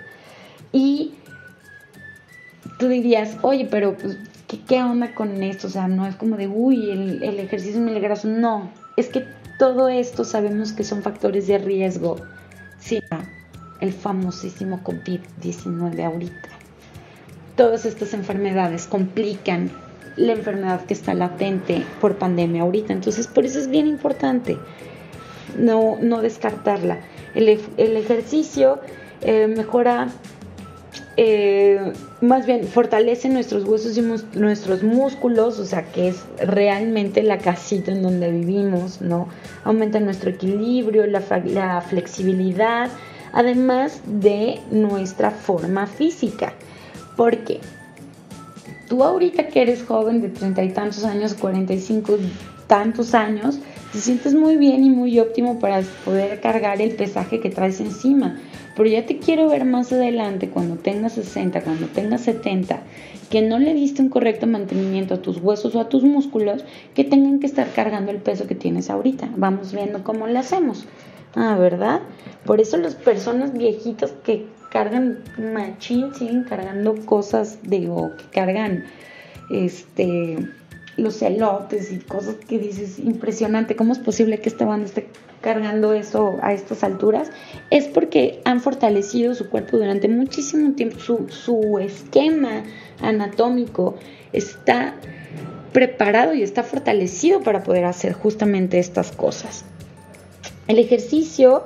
[0.73, 1.15] Y
[2.79, 4.19] tú dirías, oye, pero pues,
[4.69, 5.67] ¿qué, onda con esto?
[5.67, 8.29] O sea, no es como de, uy, el, el ejercicio es milagroso.
[8.29, 9.25] No, es que
[9.59, 12.17] todo esto sabemos que son factores de riesgo.
[12.79, 13.01] Sí,
[13.81, 16.55] el famosísimo COVID-19 ahorita
[17.57, 19.71] todas estas enfermedades complican
[20.17, 22.93] la enfermedad que está latente por pandemia ahorita.
[22.93, 24.59] Entonces, por eso es bien importante
[25.59, 26.99] no, no descartarla.
[27.35, 28.81] El, ejercicio
[29.23, 30.09] eh, mejora,
[31.17, 34.03] eh, más bien fortalece nuestros huesos y
[34.39, 39.29] nuestros músculos, o sea, que es realmente la casita en donde vivimos, ¿no?
[39.65, 42.91] Aumenta nuestro equilibrio, la, la flexibilidad,
[43.33, 46.53] además de nuestra forma física.
[47.17, 47.61] Porque
[48.89, 52.19] tú ahorita que eres joven de treinta y tantos años, cuarenta y cinco
[52.67, 53.59] tantos años,
[53.93, 58.41] te sientes muy bien y muy óptimo para poder cargar el pesaje que traes encima.
[58.77, 62.83] Pero ya te quiero ver más adelante, cuando tengas 60, cuando tengas 70,
[63.31, 66.64] que no le diste un correcto mantenimiento a tus huesos o a tus músculos,
[66.95, 69.31] que tengan que estar cargando el peso que tienes ahorita.
[69.37, 70.87] Vamos viendo cómo lo hacemos.
[71.37, 72.01] Ah, ¿verdad?
[72.45, 78.85] Por eso las personas viejitas que cargan machín, siguen cargando cosas, digo, que cargan
[79.51, 80.49] este
[80.97, 85.09] los celotes y cosas que dices, impresionante, ¿cómo es posible que esta banda esté
[85.40, 87.30] cargando eso a estas alturas?
[87.70, 92.62] Es porque han fortalecido su cuerpo durante muchísimo tiempo, su, su esquema
[93.01, 93.97] anatómico
[94.32, 94.95] está
[95.72, 99.64] preparado y está fortalecido para poder hacer justamente estas cosas.
[100.68, 101.64] El ejercicio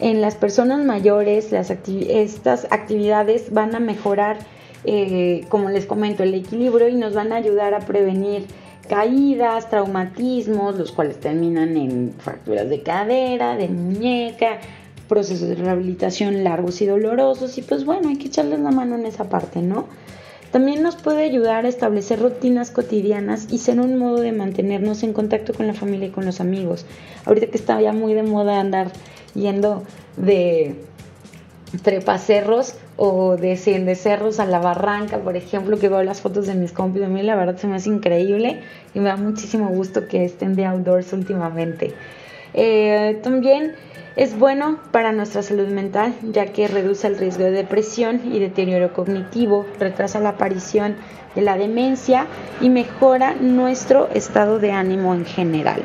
[0.00, 4.38] en las personas mayores las estas actividades van a mejorar,
[4.84, 8.46] eh, como les comento, el equilibrio y nos van a ayudar a prevenir
[8.92, 14.58] caídas, traumatismos, los cuales terminan en fracturas de cadera, de muñeca,
[15.08, 19.06] procesos de rehabilitación largos y dolorosos y pues bueno, hay que echarles la mano en
[19.06, 19.86] esa parte, ¿no?
[20.50, 25.14] También nos puede ayudar a establecer rutinas cotidianas y ser un modo de mantenernos en
[25.14, 26.84] contacto con la familia y con los amigos.
[27.24, 28.92] Ahorita que está ya muy de moda andar
[29.32, 29.84] yendo
[30.18, 30.76] de
[31.82, 36.72] trepacerros o de cerros a la barranca, por ejemplo, que veo las fotos de mis
[36.72, 38.60] compis, a mí la verdad se me hace increíble
[38.94, 41.94] y me da muchísimo gusto que estén de outdoors últimamente.
[42.54, 43.74] Eh, también
[44.14, 48.92] es bueno para nuestra salud mental, ya que reduce el riesgo de depresión y deterioro
[48.92, 50.96] cognitivo, retrasa la aparición
[51.34, 52.26] de la demencia
[52.60, 55.82] y mejora nuestro estado de ánimo en general.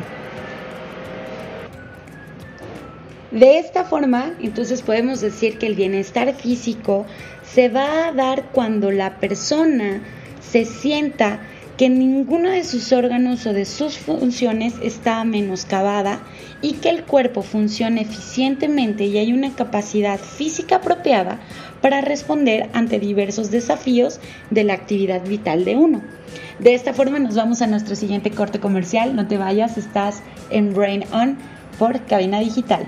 [3.31, 7.05] De esta forma, entonces podemos decir que el bienestar físico
[7.43, 10.01] se va a dar cuando la persona
[10.39, 11.41] se sienta
[11.75, 16.21] que ninguno de sus órganos o de sus funciones está menoscabada
[16.61, 21.39] y que el cuerpo funciona eficientemente y hay una capacidad física apropiada
[21.81, 24.19] para responder ante diversos desafíos
[24.49, 26.01] de la actividad vital de uno.
[26.59, 29.15] De esta forma nos vamos a nuestro siguiente corte comercial.
[29.15, 31.37] No te vayas, estás en Brain On
[31.77, 32.87] por Cabina Digital.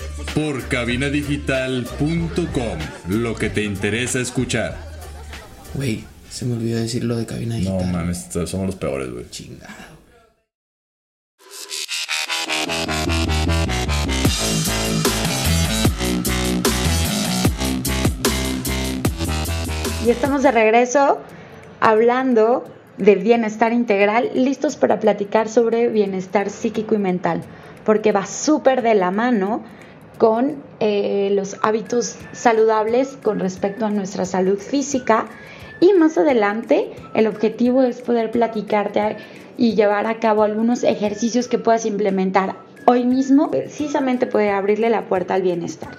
[0.33, 2.79] por cabinadigital.com.
[3.07, 4.77] Lo que te interesa escuchar.
[5.73, 7.77] Güey, se me olvidó decir lo de cabina digital.
[7.77, 9.29] No mames, somos los peores, güey.
[9.29, 9.91] Chingado.
[20.05, 21.19] Y estamos de regreso
[21.79, 22.65] hablando
[22.97, 27.43] de bienestar integral, listos para platicar sobre bienestar psíquico y mental,
[27.85, 29.63] porque va súper de la mano
[30.21, 35.25] con eh, los hábitos saludables con respecto a nuestra salud física.
[35.79, 39.17] Y más adelante el objetivo es poder platicarte
[39.57, 42.55] y llevar a cabo algunos ejercicios que puedas implementar
[42.85, 45.89] hoy mismo, precisamente puede abrirle la puerta al bienestar.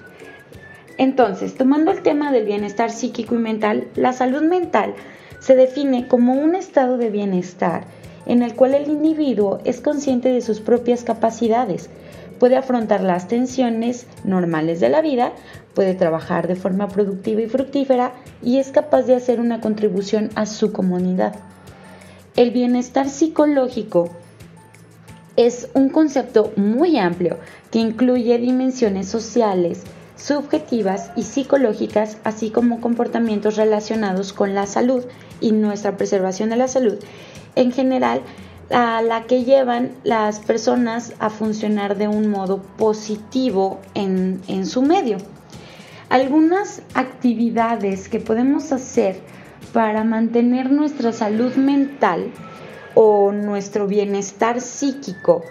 [0.97, 4.93] Entonces, tomando el tema del bienestar psíquico y mental, la salud mental
[5.41, 7.83] se define como un estado de bienestar
[8.25, 11.89] en el cual el individuo es consciente de sus propias capacidades,
[12.43, 15.31] puede afrontar las tensiones normales de la vida,
[15.73, 20.45] puede trabajar de forma productiva y fructífera y es capaz de hacer una contribución a
[20.45, 21.35] su comunidad.
[22.35, 24.09] El bienestar psicológico
[25.37, 27.37] es un concepto muy amplio
[27.71, 29.83] que incluye dimensiones sociales,
[30.17, 35.05] subjetivas y psicológicas, así como comportamientos relacionados con la salud
[35.39, 36.99] y nuestra preservación de la salud,
[37.55, 38.19] en general,
[38.73, 44.81] a la que llevan las personas a funcionar de un modo positivo en, en su
[44.81, 45.17] medio.
[46.09, 49.19] Algunas actividades que podemos hacer
[49.71, 52.31] para mantener nuestra salud mental
[52.95, 55.43] o nuestro bienestar psíquico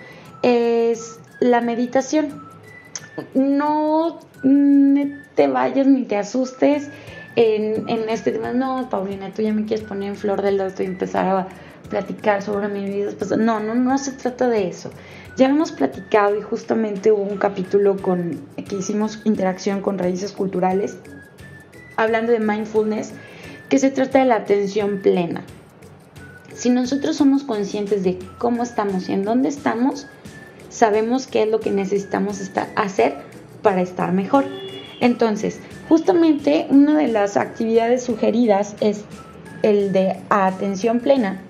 [0.43, 2.43] es la meditación.
[3.35, 4.21] No
[5.35, 6.89] te vayas ni te asustes
[7.37, 8.53] en, este tema.
[8.53, 11.49] No, Paulina, tú ya me quieres poner en flor del loto y empezar a
[11.93, 13.13] platicar sobre mi vida.
[13.19, 14.91] Pues, no, no, no se trata de eso.
[15.37, 20.97] Ya hemos platicado y justamente hubo un capítulo con, que hicimos interacción con raíces culturales,
[21.97, 23.13] hablando de mindfulness,
[23.69, 25.45] que se trata de la atención plena.
[26.55, 30.07] Si nosotros somos conscientes de cómo estamos y en dónde estamos,
[30.71, 32.41] sabemos qué es lo que necesitamos
[32.75, 33.17] hacer
[33.61, 34.47] para estar mejor.
[35.01, 39.05] Entonces, justamente una de las actividades sugeridas es
[39.63, 41.43] el de atención plena,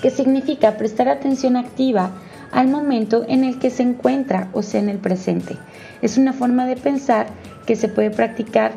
[0.00, 2.10] que significa prestar atención activa
[2.52, 5.56] al momento en el que se encuentra, o sea, en el presente.
[6.02, 7.26] Es una forma de pensar
[7.66, 8.72] que se puede practicar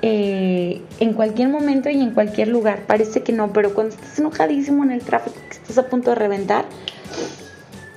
[0.00, 2.84] eh, en cualquier momento y en cualquier lugar.
[2.86, 6.16] Parece que no, pero cuando estás enojadísimo en el tráfico, que estás a punto de
[6.16, 6.64] reventar,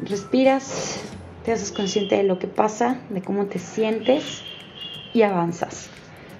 [0.03, 0.99] respiras,
[1.45, 4.41] te haces consciente de lo que pasa, de cómo te sientes
[5.13, 5.89] y avanzas.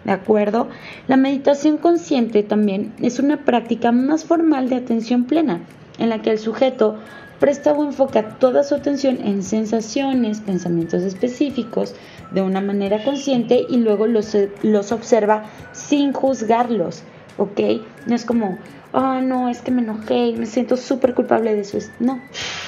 [0.04, 0.68] ¿De acuerdo?
[1.08, 5.62] La meditación consciente también es una práctica más formal de atención plena,
[6.02, 6.98] en la que el sujeto
[7.40, 11.96] presta o enfoca toda su atención en sensaciones, pensamientos específicos
[12.32, 17.04] de una manera consciente y luego los, los observa sin juzgarlos,
[17.38, 17.60] ¿ok?
[18.06, 18.58] No es como,
[18.94, 21.78] ah, no, es que me enojé y me siento súper culpable de eso.
[22.00, 22.20] No,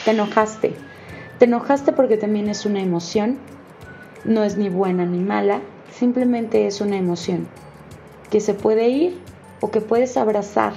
[0.05, 0.73] te enojaste
[1.43, 3.37] te enojaste porque también es una emoción,
[4.23, 5.59] no es ni buena ni mala,
[5.91, 7.47] simplemente es una emoción
[8.29, 9.19] que se puede ir
[9.59, 10.73] o que puedes abrazar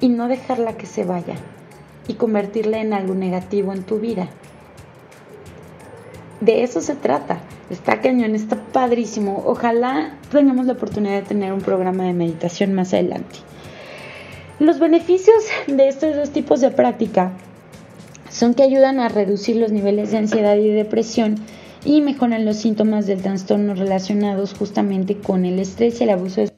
[0.00, 1.36] y no dejarla que se vaya
[2.08, 4.28] y convertirla en algo negativo en tu vida.
[6.40, 7.40] De eso se trata.
[7.70, 9.44] Está cañón, está padrísimo.
[9.46, 13.38] Ojalá tengamos la oportunidad de tener un programa de meditación más adelante.
[14.58, 17.32] Los beneficios de estos dos tipos de práctica
[18.28, 21.36] son que ayudan a reducir los niveles de ansiedad y depresión
[21.84, 26.52] y mejoran los síntomas del trastorno relacionados justamente con el estrés y el abuso de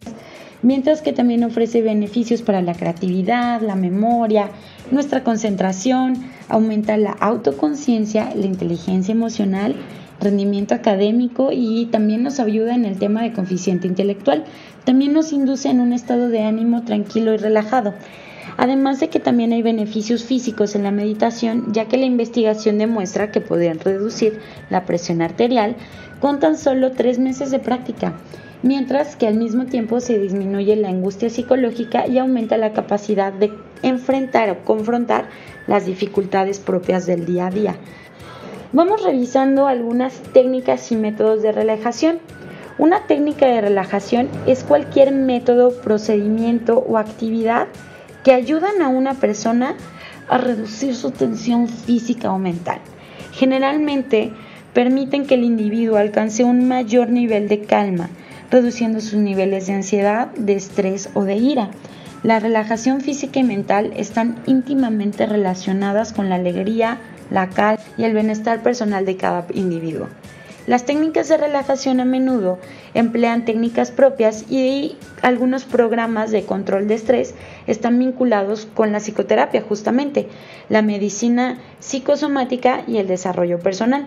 [0.64, 4.50] mientras que también ofrece beneficios para la creatividad, la memoria,
[4.90, 6.14] nuestra concentración,
[6.48, 9.76] aumenta la autoconciencia, la inteligencia emocional,
[10.20, 14.44] rendimiento académico y también nos ayuda en el tema de coeficiente intelectual.
[14.84, 17.94] También nos induce en un estado de ánimo tranquilo y relajado.
[18.56, 23.30] Además de que también hay beneficios físicos en la meditación, ya que la investigación demuestra
[23.30, 24.40] que pueden reducir
[24.70, 25.76] la presión arterial
[26.20, 28.14] con tan solo tres meses de práctica,
[28.64, 33.52] mientras que al mismo tiempo se disminuye la angustia psicológica y aumenta la capacidad de
[33.82, 35.26] enfrentar o confrontar
[35.66, 37.76] las dificultades propias del día a día.
[38.72, 42.20] Vamos revisando algunas técnicas y métodos de relajación.
[42.78, 47.68] Una técnica de relajación es cualquier método, procedimiento o actividad
[48.24, 49.74] que ayudan a una persona
[50.26, 52.78] a reducir su tensión física o mental.
[53.32, 54.32] Generalmente
[54.72, 58.08] permiten que el individuo alcance un mayor nivel de calma,
[58.54, 61.70] reduciendo sus niveles de ansiedad, de estrés o de ira.
[62.22, 66.98] La relajación física y mental están íntimamente relacionadas con la alegría,
[67.32, 70.06] la calma y el bienestar personal de cada individuo.
[70.68, 72.60] Las técnicas de relajación a menudo
[72.94, 77.34] emplean técnicas propias y algunos programas de control de estrés
[77.66, 80.28] están vinculados con la psicoterapia justamente,
[80.68, 84.06] la medicina psicosomática y el desarrollo personal.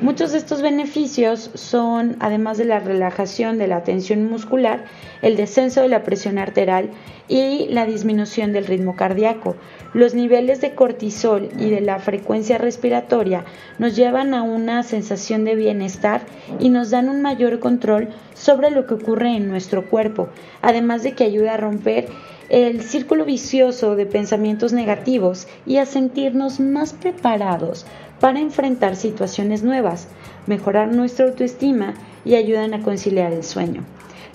[0.00, 4.84] Muchos de estos beneficios son, además de la relajación de la tensión muscular,
[5.20, 6.90] el descenso de la presión arterial
[7.28, 9.54] y la disminución del ritmo cardíaco.
[9.92, 13.44] Los niveles de cortisol y de la frecuencia respiratoria
[13.78, 16.22] nos llevan a una sensación de bienestar
[16.58, 20.30] y nos dan un mayor control sobre lo que ocurre en nuestro cuerpo,
[20.62, 22.08] además de que ayuda a romper
[22.48, 27.86] el círculo vicioso de pensamientos negativos y a sentirnos más preparados
[28.22, 30.06] para enfrentar situaciones nuevas,
[30.46, 31.94] mejorar nuestra autoestima
[32.24, 33.82] y ayudan a conciliar el sueño.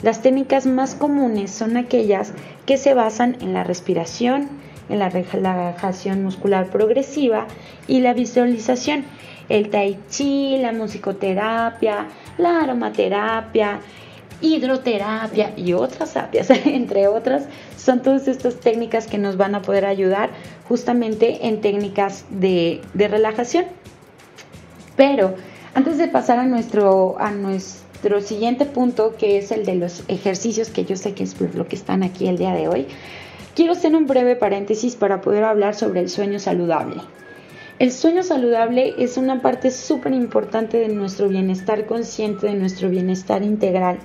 [0.03, 2.33] Las técnicas más comunes son aquellas
[2.65, 4.49] que se basan en la respiración,
[4.89, 7.47] en la relajación muscular progresiva
[7.87, 9.05] y la visualización.
[9.47, 12.07] El tai chi, la musicoterapia,
[12.37, 13.79] la aromaterapia,
[14.41, 17.45] hidroterapia y otras terapias, entre otras,
[17.77, 20.29] son todas estas técnicas que nos van a poder ayudar
[20.67, 23.65] justamente en técnicas de, relajación.
[24.95, 25.35] Pero
[25.73, 30.69] antes de pasar a nuestro, a nuestro siguiente punto, que es el de los ejercicios,
[30.69, 32.87] que yo sé que es lo que están aquí el día de hoy,
[33.55, 37.01] quiero hacer un breve paréntesis para poder hablar sobre el sueño saludable.
[37.79, 43.43] El sueño saludable es una parte súper importante de nuestro bienestar consciente, de nuestro bienestar
[43.43, 43.99] integral,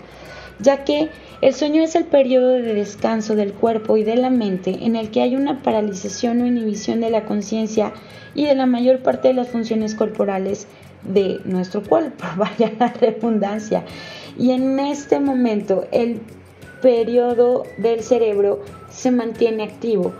[0.62, 1.10] ya que
[1.40, 5.10] el sueño es el periodo de descanso del cuerpo y de la mente en el
[5.10, 7.92] que hay una paralización o inhibición de la conciencia
[8.34, 10.66] y de la mayor parte de las funciones corporales
[11.02, 13.84] de nuestro cuerpo, vaya la redundancia.
[14.38, 16.20] Y en este momento el
[16.80, 20.12] periodo del cerebro se mantiene activo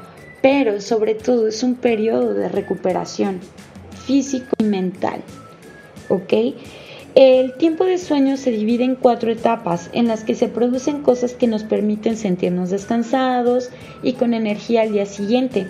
[0.43, 3.41] pero sobre todo es un periodo de recuperación
[4.05, 5.23] físico y mental.
[6.09, 6.33] ¿Ok?
[7.15, 11.35] El tiempo de sueño se divide en cuatro etapas en las que se producen cosas
[11.35, 13.69] que nos permiten sentirnos descansados
[14.03, 15.67] y con energía al día siguiente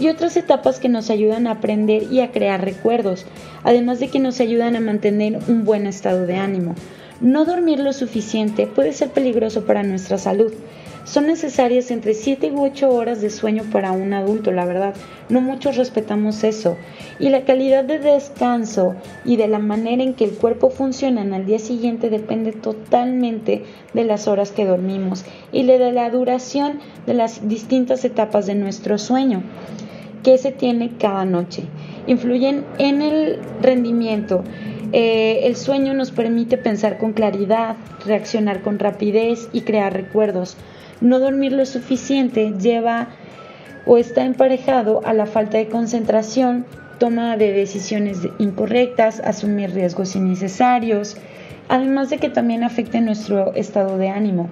[0.00, 3.26] y otras etapas que nos ayudan a aprender y a crear recuerdos,
[3.64, 6.74] además de que nos ayudan a mantener un buen estado de ánimo.
[7.20, 10.54] No dormir lo suficiente puede ser peligroso para nuestra salud,
[11.08, 14.94] son necesarias entre 7 u 8 horas de sueño para un adulto, la verdad.
[15.30, 16.76] No muchos respetamos eso.
[17.18, 18.94] Y la calidad de descanso
[19.24, 24.04] y de la manera en que el cuerpo funciona al día siguiente depende totalmente de
[24.04, 29.42] las horas que dormimos y de la duración de las distintas etapas de nuestro sueño
[30.22, 31.62] que se tiene cada noche.
[32.06, 34.44] Influyen en el rendimiento.
[34.92, 40.58] Eh, el sueño nos permite pensar con claridad, reaccionar con rapidez y crear recuerdos.
[41.00, 43.08] No dormir lo suficiente lleva
[43.86, 46.66] o está emparejado a la falta de concentración,
[46.98, 51.16] toma de decisiones incorrectas, asumir riesgos innecesarios,
[51.68, 54.48] además de que también afecte nuestro estado de ánimo.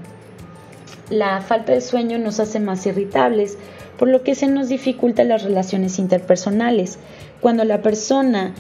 [1.11, 3.59] La falta de sueño nos hace más irritables,
[3.99, 6.99] por lo que se nos dificulta las relaciones interpersonales.
[7.41, 8.55] Cuando la persona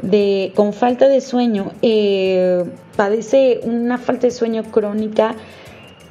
[0.00, 2.64] de, con falta de sueño eh,
[2.96, 5.34] padece una falta de sueño crónica,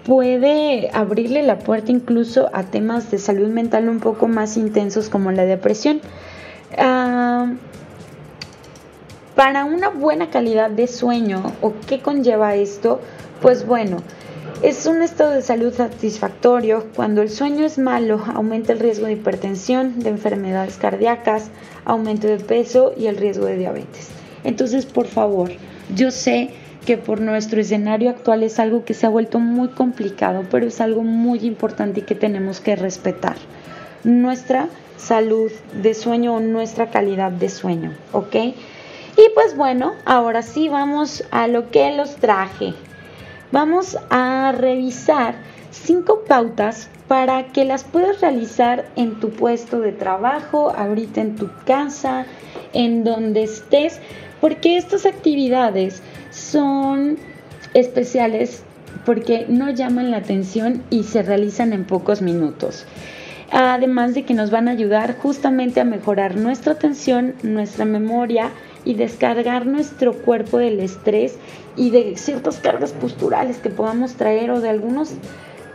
[0.06, 5.32] puede abrirle la puerta incluso a temas de salud mental un poco más intensos como
[5.32, 6.02] la depresión.
[6.78, 7.54] Ah,
[9.36, 13.00] para una buena calidad de sueño, ¿o qué conlleva esto?
[13.42, 13.98] Pues bueno,
[14.62, 16.86] es un estado de salud satisfactorio.
[16.96, 21.50] Cuando el sueño es malo, aumenta el riesgo de hipertensión, de enfermedades cardíacas,
[21.86, 24.10] aumento de peso y el riesgo de diabetes.
[24.44, 25.52] Entonces, por favor,
[25.96, 26.52] yo sé
[26.86, 30.82] que por nuestro escenario actual es algo que se ha vuelto muy complicado, pero es
[30.82, 33.36] algo muy importante y que tenemos que respetar.
[34.04, 34.68] Nuestra
[34.98, 35.52] salud
[35.82, 38.36] de sueño o nuestra calidad de sueño, ¿ok?
[38.36, 42.74] Y pues bueno, ahora sí vamos a lo que los traje.
[43.52, 45.36] Vamos a revisar
[45.72, 51.50] cinco pautas para que las puedas realizar en tu puesto de trabajo, ahorita en tu
[51.66, 52.26] casa,
[52.74, 54.00] en donde estés,
[54.40, 56.02] porque estas actividades
[56.32, 57.18] son
[57.74, 58.64] especiales
[59.06, 62.86] porque no llaman la atención y se realizan en pocos minutos.
[63.52, 68.52] Además de que nos van a ayudar justamente a mejorar nuestra atención, nuestra memoria
[68.86, 71.38] y descargar nuestro cuerpo del estrés
[71.76, 75.12] y de ciertas cargas posturales que podamos traer o de algunos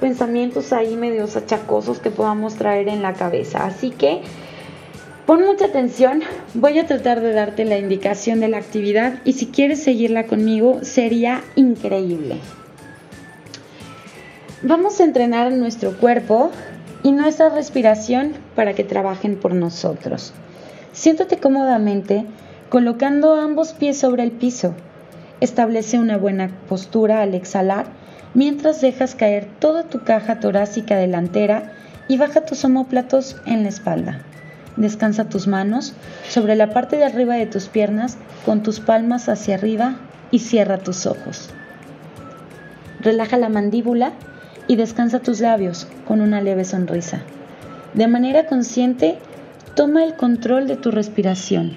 [0.01, 3.67] pensamientos ahí medios achacosos que podamos traer en la cabeza.
[3.67, 4.23] Así que
[5.27, 6.23] Pon mucha atención,
[6.55, 10.79] voy a tratar de darte la indicación de la actividad y si quieres seguirla conmigo
[10.83, 12.37] sería increíble.
[14.63, 16.53] Vamos a entrenar nuestro cuerpo
[17.03, 20.33] y nuestra respiración para que trabajen por nosotros.
[20.93, 22.25] Siéntate cómodamente
[22.69, 24.75] colocando ambos pies sobre el piso.
[25.41, 27.87] Establece una buena postura al exhalar
[28.35, 31.73] mientras dejas caer toda tu caja torácica delantera
[32.07, 34.21] y baja tus omóplatos en la espalda.
[34.77, 35.95] Descansa tus manos
[36.29, 39.97] sobre la parte de arriba de tus piernas con tus palmas hacia arriba
[40.31, 41.51] y cierra tus ojos.
[43.01, 44.13] Relaja la mandíbula
[44.69, 47.23] y descansa tus labios con una leve sonrisa.
[47.95, 49.19] De manera consciente,
[49.75, 51.77] toma el control de tu respiración,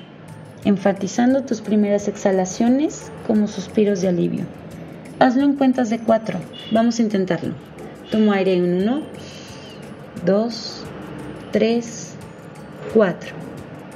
[0.66, 4.46] enfatizando tus primeras exhalaciones como suspiros de alivio.
[5.20, 6.40] Hazlo en cuentas de cuatro.
[6.72, 7.54] Vamos a intentarlo.
[8.10, 9.02] Tomo aire en uno,
[10.26, 10.84] dos,
[11.52, 12.16] tres,
[12.94, 13.36] cuatro.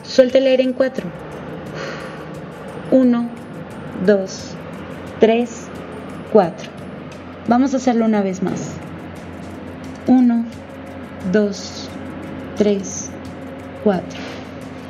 [0.03, 1.05] Suelta el aire en cuatro.
[2.91, 3.27] Uno,
[4.05, 4.51] dos,
[5.19, 5.67] tres,
[6.31, 6.69] cuatro.
[7.47, 8.71] Vamos a hacerlo una vez más.
[10.07, 10.45] Uno,
[11.31, 11.89] dos,
[12.57, 13.09] tres,
[13.83, 14.19] cuatro.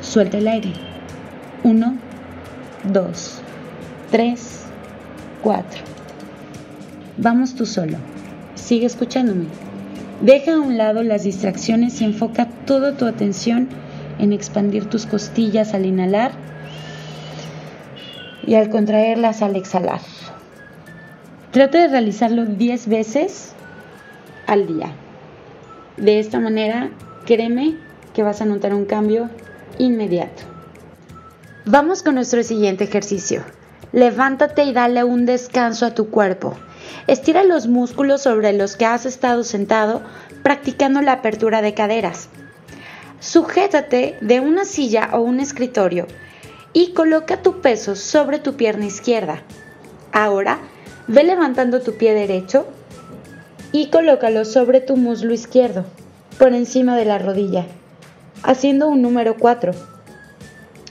[0.00, 0.72] Suelta el aire.
[1.62, 1.96] Uno,
[2.92, 3.40] dos,
[4.10, 4.62] tres,
[5.42, 5.80] cuatro.
[7.16, 7.96] Vamos tú solo.
[8.54, 9.46] Sigue escuchándome.
[10.20, 13.68] Deja a un lado las distracciones y enfoca toda tu atención
[14.18, 16.32] en expandir tus costillas al inhalar
[18.46, 20.00] y al contraerlas al exhalar.
[21.50, 23.52] Trata de realizarlo 10 veces
[24.46, 24.92] al día.
[25.96, 26.90] De esta manera,
[27.24, 27.76] créeme
[28.12, 29.30] que vas a notar un cambio
[29.78, 30.42] inmediato.
[31.64, 33.42] Vamos con nuestro siguiente ejercicio.
[33.92, 36.54] Levántate y dale un descanso a tu cuerpo.
[37.06, 40.02] Estira los músculos sobre los que has estado sentado
[40.42, 42.28] practicando la apertura de caderas.
[43.24, 46.06] Sujétate de una silla o un escritorio
[46.74, 49.40] y coloca tu peso sobre tu pierna izquierda.
[50.12, 50.58] Ahora,
[51.08, 52.66] ve levantando tu pie derecho
[53.72, 55.86] y colócalo sobre tu muslo izquierdo,
[56.38, 57.64] por encima de la rodilla,
[58.42, 59.72] haciendo un número 4.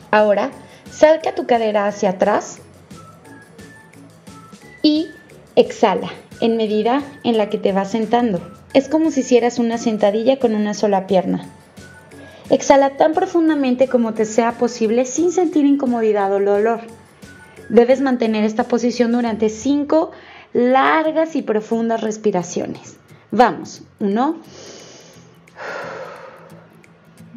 [0.09, 0.49] Ahora,
[0.89, 2.57] salca tu cadera hacia atrás
[4.81, 5.07] y
[5.55, 6.09] exhala
[6.41, 8.41] en medida en la que te vas sentando.
[8.73, 11.47] Es como si hicieras una sentadilla con una sola pierna.
[12.53, 16.81] Exhala tan profundamente como te sea posible sin sentir incomodidad o dolor.
[17.67, 20.11] Debes mantener esta posición durante 5
[20.53, 22.97] largas y profundas respiraciones.
[23.31, 24.37] Vamos, 1,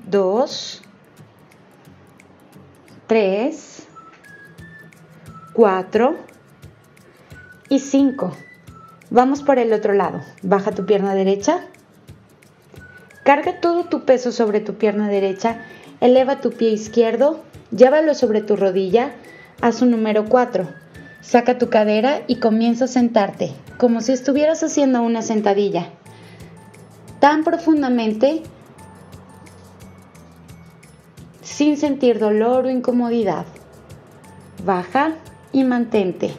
[0.07, 0.83] 2,
[3.07, 3.87] 3,
[5.55, 6.17] 4
[7.71, 8.37] y 5.
[9.09, 10.21] Vamos por el otro lado.
[10.43, 11.65] Baja tu pierna derecha.
[13.27, 15.59] Carga todo tu peso sobre tu pierna derecha.
[16.01, 17.43] Eleva tu pie izquierdo.
[17.73, 19.17] Llévalo sobre tu rodilla.
[19.61, 20.69] Haz un número 4.
[21.23, 25.89] Saca tu cadera y comienza a sentarte, como si estuvieras haciendo una sentadilla.
[27.19, 28.45] Tan profundamente
[31.43, 33.45] sin sentir dolor o incomodidad.
[34.65, 35.17] Baja
[35.51, 36.31] y mantente.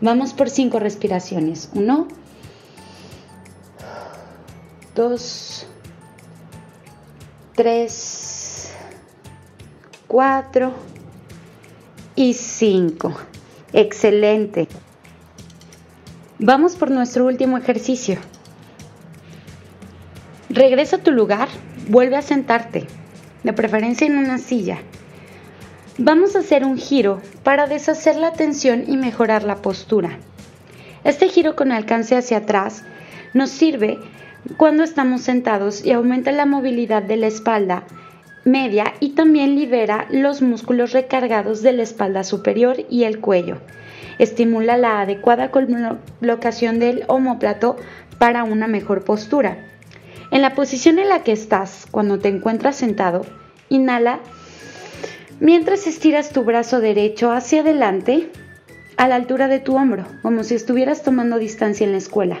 [0.00, 1.70] Vamos por cinco respiraciones.
[1.74, 2.08] Uno,
[4.96, 5.68] dos,
[7.54, 8.72] tres,
[10.06, 10.72] cuatro
[12.16, 13.14] y cinco.
[13.72, 14.68] Excelente.
[16.38, 18.18] Vamos por nuestro último ejercicio.
[20.50, 21.48] Regresa a tu lugar,
[21.88, 22.86] vuelve a sentarte,
[23.42, 24.78] de preferencia en una silla.
[25.96, 30.18] Vamos a hacer un giro para deshacer la tensión y mejorar la postura.
[31.04, 32.82] Este giro con alcance hacia atrás
[33.32, 33.98] nos sirve
[34.56, 37.84] cuando estamos sentados y aumenta la movilidad de la espalda
[38.44, 43.58] media y también libera los músculos recargados de la espalda superior y el cuello.
[44.18, 47.76] Estimula la adecuada colocación del omóplato
[48.18, 49.58] para una mejor postura.
[50.30, 53.26] En la posición en la que estás cuando te encuentras sentado,
[53.68, 54.20] inhala
[55.40, 58.30] mientras estiras tu brazo derecho hacia adelante
[58.96, 62.38] a la altura de tu hombro, como si estuvieras tomando distancia en la escuela,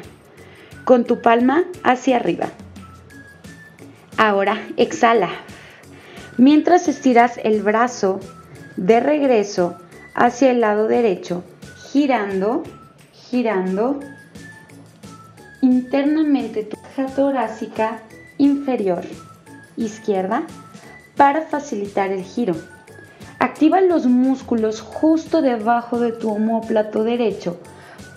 [0.84, 2.48] con tu palma hacia arriba.
[4.16, 5.30] Ahora exhala,
[6.38, 8.20] mientras estiras el brazo
[8.76, 9.76] de regreso
[10.14, 11.42] hacia el lado derecho,
[11.90, 12.62] girando,
[13.12, 14.00] girando
[15.60, 18.02] internamente tu caja torácica
[18.38, 19.02] inferior
[19.76, 20.42] izquierda
[21.16, 22.54] para facilitar el giro.
[23.38, 27.58] Activa los músculos justo debajo de tu homóplato derecho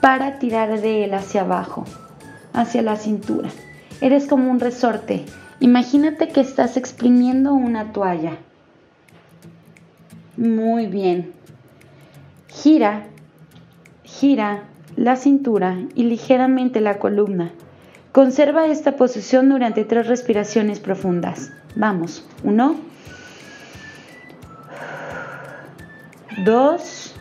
[0.02, 1.86] para tirar de él hacia abajo,
[2.54, 3.50] hacia la cintura.
[4.02, 5.26] Eres como un resorte.
[5.60, 8.38] Imagínate que estás exprimiendo una toalla.
[10.38, 11.34] Muy bien.
[12.48, 13.06] Gira,
[14.04, 14.64] gira
[14.96, 17.52] la cintura y ligeramente la columna.
[18.12, 21.52] Conserva esta posición durante tres respiraciones profundas.
[21.76, 22.24] Vamos.
[22.44, 22.76] Uno.
[26.46, 27.16] dos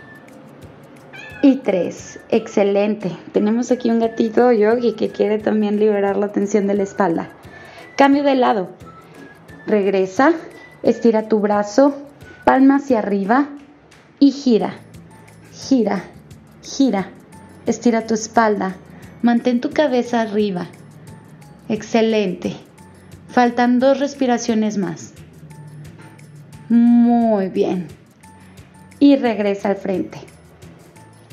[1.46, 2.18] y tres.
[2.28, 3.10] Excelente.
[3.32, 7.28] Tenemos aquí un gatito yogi que quiere también liberar la tensión de la espalda.
[7.96, 8.70] Cambio de lado.
[9.66, 10.32] Regresa.
[10.82, 11.96] Estira tu brazo,
[12.44, 13.48] palma hacia arriba
[14.20, 14.74] y gira,
[15.52, 16.04] gira,
[16.62, 17.10] gira.
[17.66, 18.76] Estira tu espalda,
[19.22, 20.68] mantén tu cabeza arriba.
[21.68, 22.54] Excelente.
[23.28, 25.12] Faltan dos respiraciones más.
[26.68, 27.88] Muy bien.
[29.00, 30.35] Y regresa al frente.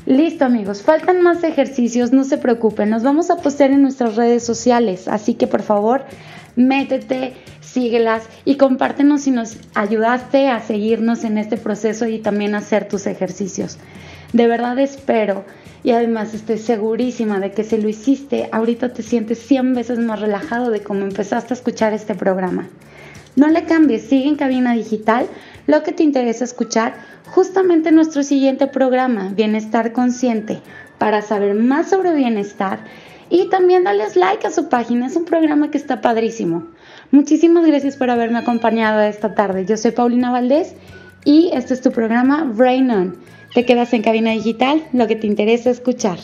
[0.06, 4.43] Listo amigos, faltan más ejercicios, no se preocupen, nos vamos a postear en nuestras redes
[4.43, 6.04] sociales, así que por favor,
[6.58, 7.32] métete,
[7.62, 12.89] síguelas y compártenos si nos ayudaste a seguirnos en este proceso y también a hacer
[12.89, 13.78] tus ejercicios.
[14.34, 15.45] De verdad espero
[15.86, 20.20] y además estoy segurísima de que si lo hiciste, ahorita te sientes 100 veces más
[20.20, 22.68] relajado de cómo empezaste a escuchar este programa.
[23.38, 25.28] No le cambies, sigue en cabina digital
[25.68, 26.95] lo que te interesa escuchar
[27.28, 30.61] justamente nuestro siguiente programa, Bienestar Consciente,
[30.97, 32.80] para saber más sobre bienestar
[33.30, 36.68] y también darles like a su página, es un programa que está padrísimo.
[37.11, 39.66] Muchísimas gracias por haberme acompañado esta tarde.
[39.66, 40.76] Yo soy Paulina Valdés
[41.26, 43.18] y este es tu programa Brain On.
[43.53, 46.18] Te quedas en cabina digital, lo que te interesa escuchar.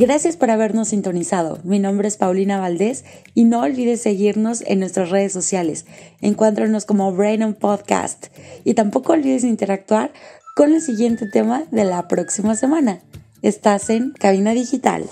[0.00, 1.58] Gracias por habernos sintonizado.
[1.64, 5.86] Mi nombre es Paulina Valdés y no olvides seguirnos en nuestras redes sociales.
[6.20, 8.26] Encuéntranos como Brain on Podcast
[8.62, 10.12] y tampoco olvides interactuar
[10.54, 13.00] con el siguiente tema de la próxima semana.
[13.42, 15.02] Estás en Cabina Digital.